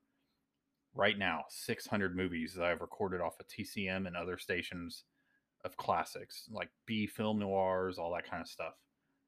right 0.95 1.17
now 1.19 1.43
600 1.49 2.15
movies 2.15 2.53
that 2.55 2.65
I've 2.65 2.81
recorded 2.81 3.21
off 3.21 3.39
of 3.39 3.47
TCM 3.47 4.07
and 4.07 4.15
other 4.15 4.37
stations 4.37 5.03
of 5.65 5.75
classics 5.77 6.47
like 6.51 6.69
B 6.85 7.05
film 7.05 7.39
noirs, 7.39 7.97
all 7.97 8.13
that 8.13 8.29
kind 8.29 8.41
of 8.41 8.47
stuff. 8.47 8.73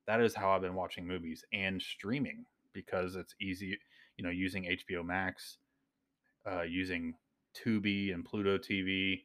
That 0.07 0.21
is 0.21 0.33
how 0.33 0.51
I've 0.51 0.61
been 0.61 0.75
watching 0.75 1.05
movies 1.05 1.43
and 1.51 1.81
streaming 1.81 2.45
because 2.73 3.15
it's 3.15 3.35
easy, 3.41 3.77
you 4.15 4.23
know, 4.23 4.29
using 4.29 4.63
HBO 4.63 5.03
Max, 5.05 5.57
uh, 6.49 6.61
using 6.61 7.15
Tubi 7.63 8.13
and 8.13 8.25
Pluto 8.25 8.57
TV 8.57 9.23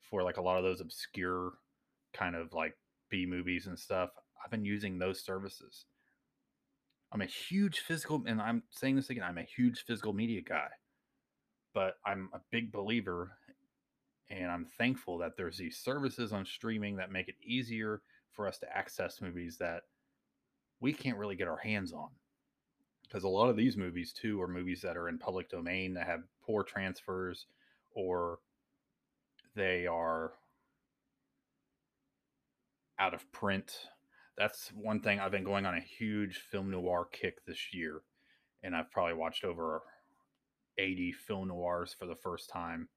for 0.00 0.22
like 0.22 0.36
a 0.36 0.42
lot 0.42 0.58
of 0.58 0.64
those 0.64 0.80
obscure 0.80 1.52
kind 2.12 2.36
of 2.36 2.52
like 2.52 2.76
B 3.08 3.26
movies 3.26 3.66
and 3.66 3.78
stuff. 3.78 4.10
I've 4.44 4.50
been 4.50 4.64
using 4.64 4.98
those 4.98 5.20
services. 5.20 5.86
I'm 7.12 7.20
a 7.20 7.26
huge 7.26 7.80
physical, 7.80 8.22
and 8.26 8.40
I'm 8.40 8.62
saying 8.70 8.96
this 8.96 9.10
again, 9.10 9.24
I'm 9.24 9.38
a 9.38 9.42
huge 9.42 9.84
physical 9.84 10.12
media 10.12 10.40
guy 10.40 10.68
but 11.74 11.94
I'm 12.04 12.28
a 12.32 12.40
big 12.50 12.72
believer 12.72 13.32
and 14.30 14.50
I'm 14.50 14.66
thankful 14.78 15.18
that 15.18 15.36
there's 15.36 15.58
these 15.58 15.78
services 15.78 16.32
on 16.32 16.46
streaming 16.46 16.96
that 16.96 17.12
make 17.12 17.28
it 17.28 17.34
easier 17.44 18.02
for 18.32 18.48
us 18.48 18.58
to 18.58 18.76
access 18.76 19.20
movies 19.20 19.56
that 19.58 19.82
we 20.80 20.92
can't 20.92 21.18
really 21.18 21.36
get 21.36 21.48
our 21.48 21.58
hands 21.58 21.92
on. 21.92 22.08
Because 23.02 23.24
a 23.24 23.28
lot 23.28 23.50
of 23.50 23.56
these 23.56 23.76
movies, 23.76 24.12
too, 24.12 24.40
are 24.40 24.48
movies 24.48 24.80
that 24.80 24.96
are 24.96 25.10
in 25.10 25.18
public 25.18 25.50
domain 25.50 25.92
that 25.94 26.06
have 26.06 26.22
poor 26.42 26.62
transfers 26.62 27.46
or 27.94 28.38
they 29.54 29.86
are 29.86 30.32
out 32.98 33.14
of 33.14 33.30
print. 33.32 33.88
That's 34.36 34.70
one 34.74 35.00
thing 35.00 35.20
I've 35.20 35.30
been 35.30 35.44
going 35.44 35.66
on 35.66 35.74
a 35.74 35.80
huge 35.80 36.38
film 36.50 36.70
noir 36.70 37.06
kick 37.10 37.44
this 37.44 37.72
year. 37.72 38.02
And 38.62 38.74
I've 38.74 38.90
probably 38.90 39.14
watched 39.14 39.44
over 39.44 39.82
80 40.78 41.12
film 41.12 41.48
noirs 41.48 41.94
for 41.98 42.06
the 42.06 42.14
first 42.14 42.48
time. 42.48 42.88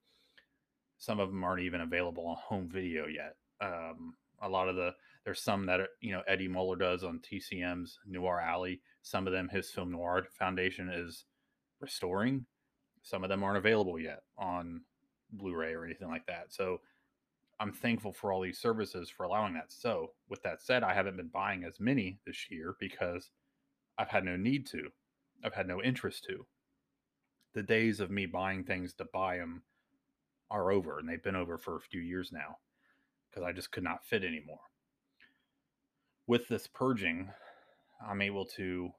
Some 0.97 1.19
of 1.19 1.29
them 1.29 1.43
aren't 1.43 1.63
even 1.63 1.81
available 1.81 2.27
on 2.27 2.37
home 2.37 2.69
video 2.71 3.05
yet. 3.07 3.35
Um, 3.61 4.15
a 4.41 4.49
lot 4.49 4.69
of 4.69 4.75
the 4.75 4.91
there's 5.23 5.41
some 5.41 5.65
that 5.65 5.79
you 6.01 6.11
know 6.11 6.21
Eddie 6.27 6.47
Muller 6.47 6.75
does 6.75 7.03
on 7.03 7.19
TCM's 7.19 7.99
Noir 8.05 8.39
Alley. 8.39 8.81
Some 9.01 9.27
of 9.27 9.33
them 9.33 9.49
his 9.49 9.69
film 9.71 9.91
noir 9.91 10.25
foundation 10.37 10.89
is 10.89 11.25
restoring, 11.79 12.45
Some 13.05 13.23
of 13.23 13.29
them 13.29 13.43
aren't 13.43 13.57
available 13.57 13.99
yet 13.99 14.23
on 14.35 14.81
Blu-ray 15.31 15.73
or 15.73 15.85
anything 15.85 16.09
like 16.09 16.25
that. 16.25 16.51
So 16.51 16.81
I'm 17.59 17.71
thankful 17.71 18.11
for 18.11 18.33
all 18.33 18.41
these 18.41 18.57
services 18.57 19.11
for 19.11 19.23
allowing 19.23 19.53
that. 19.53 19.71
So, 19.71 20.11
with 20.27 20.41
that 20.41 20.61
said, 20.61 20.83
I 20.83 20.93
haven't 20.93 21.15
been 21.15 21.29
buying 21.29 21.63
as 21.63 21.79
many 21.79 22.19
this 22.25 22.49
year 22.49 22.75
because 22.79 23.29
I've 23.97 24.09
had 24.09 24.25
no 24.25 24.35
need 24.35 24.65
to. 24.67 24.89
I've 25.43 25.53
had 25.53 25.67
no 25.67 25.81
interest 25.81 26.25
to. 26.25 26.47
The 27.53 27.61
days 27.63 27.99
of 27.99 28.09
me 28.09 28.25
buying 28.25 28.63
things 28.63 28.93
to 28.95 29.05
buy 29.13 29.37
them 29.37 29.61
are 30.49 30.71
over, 30.71 30.97
and 30.97 31.07
they've 31.07 31.23
been 31.23 31.35
over 31.35 31.59
for 31.59 31.77
a 31.77 31.81
few 31.81 32.01
years 32.01 32.31
now 32.33 32.57
because 33.29 33.47
I 33.47 33.53
just 33.53 33.71
could 33.71 33.83
not 33.83 34.03
fit 34.03 34.23
anymore. 34.23 34.59
With 36.27 36.47
this 36.47 36.67
purging, 36.67 37.29
I'm 38.05 38.21
able 38.21 38.45
to, 38.57 38.89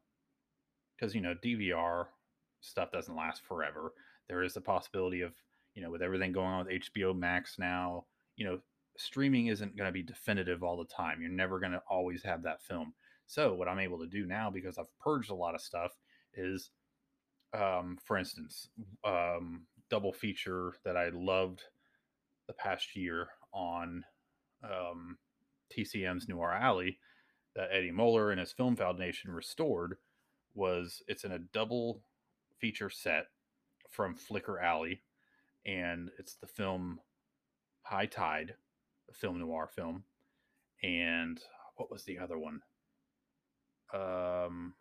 because, 0.95 1.13
you 1.15 1.21
know, 1.21 1.35
DVR 1.45 2.07
stuff 2.67 2.91
doesn't 2.93 3.17
last 3.17 3.43
forever. 3.45 3.93
There 4.29 4.43
is 4.43 4.57
a 4.57 4.61
possibility 4.61 5.21
of, 5.21 5.33
you 5.75 5.83
know, 5.83 5.91
with 5.91 6.03
everything 6.03 6.33
going 6.33 6.49
on 6.49 6.67
with 6.67 6.83
HBO 6.83 7.17
Max 7.17 7.59
now, 7.59 8.05
you 8.37 8.45
know, 8.45 8.59
streaming 8.97 9.47
isn't 9.49 9.77
going 9.77 9.89
to 9.89 9.93
be 9.93 10.03
definitive 10.03 10.63
all 10.63 10.77
the 10.77 10.85
time. 10.85 11.21
You're 11.21 11.31
never 11.31 11.61
going 11.61 11.73
to 11.73 11.83
always 11.89 12.23
have 12.23 12.43
that 12.43 12.63
film. 12.63 12.95
So 13.27 13.55
what 13.55 13.69
I'm 13.69 13.79
able 13.79 13.99
to 13.99 14.07
do 14.07 14.27
now 14.27 14.51
because 14.51 14.79
I've 14.79 14.99
purged 15.01 15.31
a 15.31 15.35
lot 15.35 15.55
of 15.55 15.61
stuff 15.61 15.93
is 16.35 16.71
um, 17.55 17.99
for 18.05 18.17
instance, 18.17 18.69
um, 19.05 19.63
double 19.91 20.13
feature 20.13 20.75
that 20.85 20.97
I 20.97 21.11
loved 21.13 21.63
the 22.47 22.53
past 22.53 22.97
year 22.97 23.29
on 23.53 24.05
um, 24.65 25.19
TCM's 25.77 26.29
Noir 26.29 26.53
Alley 26.53 26.99
that 27.55 27.71
Eddie 27.73 27.91
Muller 27.91 28.31
and 28.31 28.41
his 28.41 28.53
Film 28.53 28.77
Foundation 28.77 29.31
restored 29.31 29.97
was 30.55 31.03
it's 31.09 31.25
in 31.25 31.33
a 31.33 31.39
double 31.39 32.03
feature 32.61 32.91
set 32.91 33.27
from 33.91 34.15
Flicker 34.15 34.61
Alley, 34.61 35.03
and 35.65 36.11
it's 36.19 36.35
the 36.37 36.47
film 36.47 37.01
High 37.83 38.07
Tide, 38.07 38.55
a 39.11 39.15
film 39.15 39.39
noir 39.39 39.69
film, 39.75 40.05
and 40.83 41.41
what 41.77 41.91
was 41.91 42.05
the 42.05 42.19
other 42.19 42.39
one? 42.39 42.61
Um, 43.95 44.75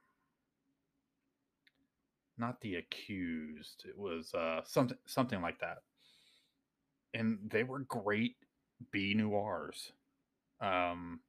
not 2.38 2.60
the 2.62 2.76
accused. 2.76 3.86
It 3.88 3.98
was 3.98 4.34
uh 4.34 4.62
something 4.66 4.98
something 5.06 5.42
like 5.42 5.60
that. 5.60 5.78
And 7.14 7.40
they 7.50 7.64
were 7.64 7.80
great 7.80 8.36
B 8.92 9.14
noirs. 9.14 9.92
Um, 10.60 11.22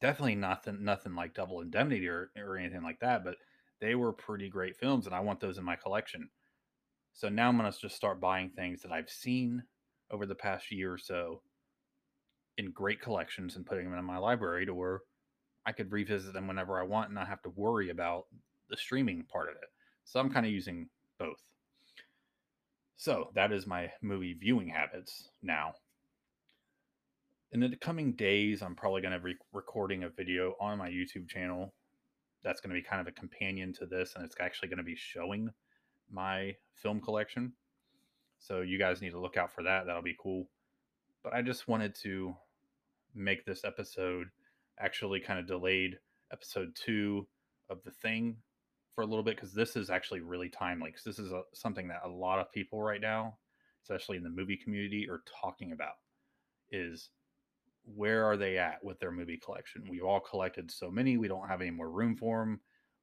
definitely 0.00 0.34
nothing 0.34 0.84
nothing 0.84 1.14
like 1.14 1.34
Double 1.34 1.60
Indemnity 1.60 2.08
or, 2.08 2.30
or 2.36 2.56
anything 2.56 2.82
like 2.82 3.00
that, 3.00 3.24
but 3.24 3.36
they 3.80 3.94
were 3.94 4.12
pretty 4.12 4.48
great 4.48 4.76
films, 4.76 5.06
and 5.06 5.14
I 5.14 5.20
want 5.20 5.40
those 5.40 5.58
in 5.58 5.64
my 5.64 5.76
collection. 5.76 6.28
So 7.12 7.28
now 7.28 7.48
I'm 7.48 7.56
gonna 7.56 7.72
just 7.72 7.96
start 7.96 8.20
buying 8.20 8.50
things 8.50 8.82
that 8.82 8.92
I've 8.92 9.10
seen 9.10 9.62
over 10.10 10.26
the 10.26 10.34
past 10.34 10.70
year 10.70 10.92
or 10.92 10.98
so 10.98 11.42
in 12.58 12.70
great 12.70 13.00
collections 13.00 13.56
and 13.56 13.66
putting 13.66 13.84
them 13.84 13.98
in 13.98 14.04
my 14.04 14.18
library 14.18 14.66
to 14.66 14.74
where 14.74 15.00
I 15.66 15.72
could 15.72 15.92
revisit 15.92 16.32
them 16.32 16.46
whenever 16.46 16.80
I 16.80 16.84
want 16.84 17.06
and 17.06 17.14
not 17.14 17.28
have 17.28 17.42
to 17.42 17.50
worry 17.50 17.90
about 17.90 18.26
the 18.70 18.76
streaming 18.76 19.24
part 19.24 19.48
of 19.48 19.56
it. 19.56 19.68
So 20.04 20.20
I'm 20.20 20.30
kind 20.30 20.46
of 20.46 20.52
using 20.52 20.88
both. 21.18 21.42
So 22.96 23.30
that 23.34 23.52
is 23.52 23.66
my 23.66 23.90
movie 24.00 24.34
viewing 24.34 24.68
habits 24.68 25.28
now. 25.42 25.74
In 27.52 27.60
the 27.60 27.76
coming 27.76 28.12
days, 28.12 28.62
I'm 28.62 28.74
probably 28.74 29.02
going 29.02 29.12
to 29.12 29.18
be 29.18 29.34
recording 29.52 30.04
a 30.04 30.08
video 30.08 30.54
on 30.60 30.78
my 30.78 30.88
YouTube 30.88 31.28
channel 31.28 31.74
that's 32.44 32.60
going 32.60 32.74
to 32.74 32.80
be 32.80 32.86
kind 32.86 33.00
of 33.00 33.06
a 33.06 33.12
companion 33.12 33.72
to 33.74 33.86
this, 33.86 34.14
and 34.14 34.24
it's 34.24 34.36
actually 34.40 34.68
going 34.68 34.78
to 34.78 34.84
be 34.84 34.96
showing 34.96 35.50
my 36.10 36.54
film 36.74 37.00
collection. 37.00 37.52
So 38.38 38.60
you 38.60 38.78
guys 38.78 39.00
need 39.00 39.10
to 39.10 39.20
look 39.20 39.36
out 39.36 39.52
for 39.52 39.62
that. 39.64 39.86
That'll 39.86 40.02
be 40.02 40.16
cool. 40.20 40.48
But 41.24 41.34
I 41.34 41.42
just 41.42 41.66
wanted 41.66 41.94
to 42.02 42.36
make 43.14 43.44
this 43.44 43.64
episode 43.64 44.28
actually 44.78 45.20
kind 45.20 45.38
of 45.38 45.46
delayed 45.46 45.98
episode 46.32 46.76
two 46.76 47.26
of 47.70 47.82
the 47.84 47.90
thing 47.90 48.36
for 48.94 49.02
a 49.02 49.06
little 49.06 49.22
bit 49.22 49.36
because 49.36 49.52
this 49.52 49.76
is 49.76 49.90
actually 49.90 50.20
really 50.20 50.48
timely 50.48 50.90
because 50.90 51.04
this 51.04 51.18
is 51.18 51.32
a, 51.32 51.42
something 51.54 51.88
that 51.88 52.02
a 52.04 52.08
lot 52.08 52.38
of 52.38 52.52
people 52.52 52.82
right 52.82 53.00
now, 53.00 53.36
especially 53.82 54.16
in 54.16 54.22
the 54.22 54.30
movie 54.30 54.56
community, 54.56 55.08
are 55.08 55.22
talking 55.40 55.72
about. 55.72 55.94
Is 56.70 57.10
where 57.94 58.24
are 58.24 58.36
they 58.36 58.58
at 58.58 58.82
with 58.82 58.98
their 58.98 59.12
movie 59.12 59.40
collection? 59.42 59.84
We've 59.88 60.04
all 60.04 60.20
collected 60.20 60.70
so 60.70 60.90
many, 60.90 61.16
we 61.16 61.28
don't 61.28 61.48
have 61.48 61.60
any 61.60 61.70
more 61.70 61.90
room 61.90 62.16
for 62.16 62.40
them. 62.40 62.60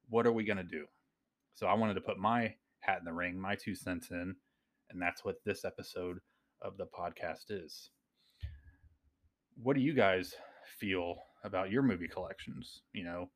What 0.08 0.26
are 0.26 0.32
we 0.32 0.44
going 0.44 0.58
to 0.58 0.62
do? 0.62 0.84
So 1.54 1.66
I 1.66 1.74
wanted 1.74 1.94
to 1.94 2.00
put 2.00 2.18
my 2.18 2.54
hat 2.80 2.98
in 2.98 3.04
the 3.04 3.12
ring, 3.12 3.40
my 3.40 3.54
two 3.54 3.74
cents 3.74 4.10
in, 4.10 4.36
and 4.90 5.00
that's 5.00 5.24
what 5.24 5.36
this 5.44 5.64
episode 5.64 6.18
of 6.60 6.76
the 6.76 6.86
podcast 6.86 7.50
is. 7.50 7.90
What 9.62 9.76
do 9.76 9.82
you 9.82 9.94
guys 9.94 10.34
feel 10.78 11.16
about 11.44 11.70
your 11.70 11.82
movie 11.82 12.08
collections? 12.08 12.82
You 12.92 13.04
know, 13.04 13.30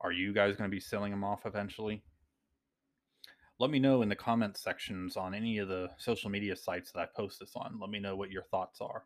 are 0.00 0.12
you 0.12 0.34
guys 0.34 0.56
going 0.56 0.68
to 0.68 0.74
be 0.74 0.80
selling 0.80 1.12
them 1.12 1.24
off 1.24 1.46
eventually? 1.46 2.02
Let 3.60 3.70
me 3.70 3.78
know 3.78 4.02
in 4.02 4.08
the 4.08 4.16
comments 4.16 4.60
sections 4.60 5.16
on 5.16 5.34
any 5.34 5.58
of 5.58 5.68
the 5.68 5.88
social 5.96 6.28
media 6.28 6.56
sites 6.56 6.90
that 6.92 7.00
I 7.00 7.06
post 7.16 7.38
this 7.40 7.52
on. 7.54 7.78
Let 7.80 7.90
me 7.90 8.00
know 8.00 8.16
what 8.16 8.30
your 8.30 8.42
thoughts 8.42 8.80
are. 8.80 9.04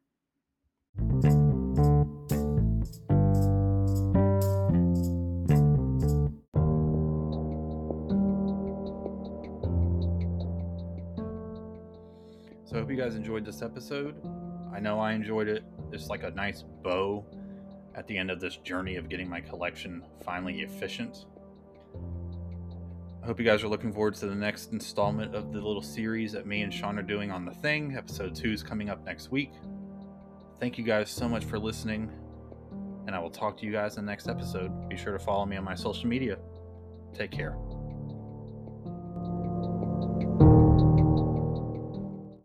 So 12.68 12.76
I 12.76 12.80
hope 12.80 12.90
you 12.90 12.96
guys 12.96 13.14
enjoyed 13.14 13.46
this 13.46 13.62
episode. 13.62 14.16
I 14.74 14.80
know 14.80 14.98
I 14.98 15.12
enjoyed 15.12 15.48
it. 15.48 15.62
It's 15.90 16.08
like 16.08 16.22
a 16.22 16.30
nice 16.32 16.64
bow 16.82 17.24
at 17.94 18.06
the 18.06 18.18
end 18.18 18.30
of 18.30 18.40
this 18.40 18.56
journey 18.56 18.96
of 18.96 19.08
getting 19.08 19.28
my 19.28 19.40
collection 19.40 20.02
finally 20.24 20.60
efficient. 20.60 21.26
I 23.22 23.26
hope 23.26 23.38
you 23.38 23.46
guys 23.46 23.62
are 23.62 23.68
looking 23.68 23.92
forward 23.92 24.16
to 24.16 24.26
the 24.26 24.34
next 24.34 24.72
installment 24.72 25.34
of 25.34 25.52
the 25.52 25.60
little 25.60 25.80
series 25.80 26.32
that 26.32 26.46
me 26.46 26.62
and 26.62 26.74
Sean 26.74 26.98
are 26.98 27.02
doing 27.02 27.30
on 27.30 27.44
The 27.44 27.54
Thing. 27.54 27.96
Episode 27.96 28.34
2 28.34 28.52
is 28.52 28.62
coming 28.62 28.90
up 28.90 29.04
next 29.04 29.30
week. 29.30 29.52
Thank 30.60 30.76
you 30.76 30.84
guys 30.84 31.08
so 31.10 31.28
much 31.28 31.44
for 31.44 31.58
listening, 31.58 32.10
and 33.06 33.14
I 33.14 33.20
will 33.20 33.30
talk 33.30 33.56
to 33.58 33.66
you 33.66 33.70
guys 33.70 33.96
in 33.96 34.04
the 34.04 34.10
next 34.10 34.28
episode. 34.28 34.88
Be 34.88 34.96
sure 34.96 35.12
to 35.12 35.18
follow 35.18 35.46
me 35.46 35.56
on 35.56 35.64
my 35.64 35.74
social 35.74 36.08
media. 36.08 36.36
Take 37.14 37.30
care. 37.30 37.56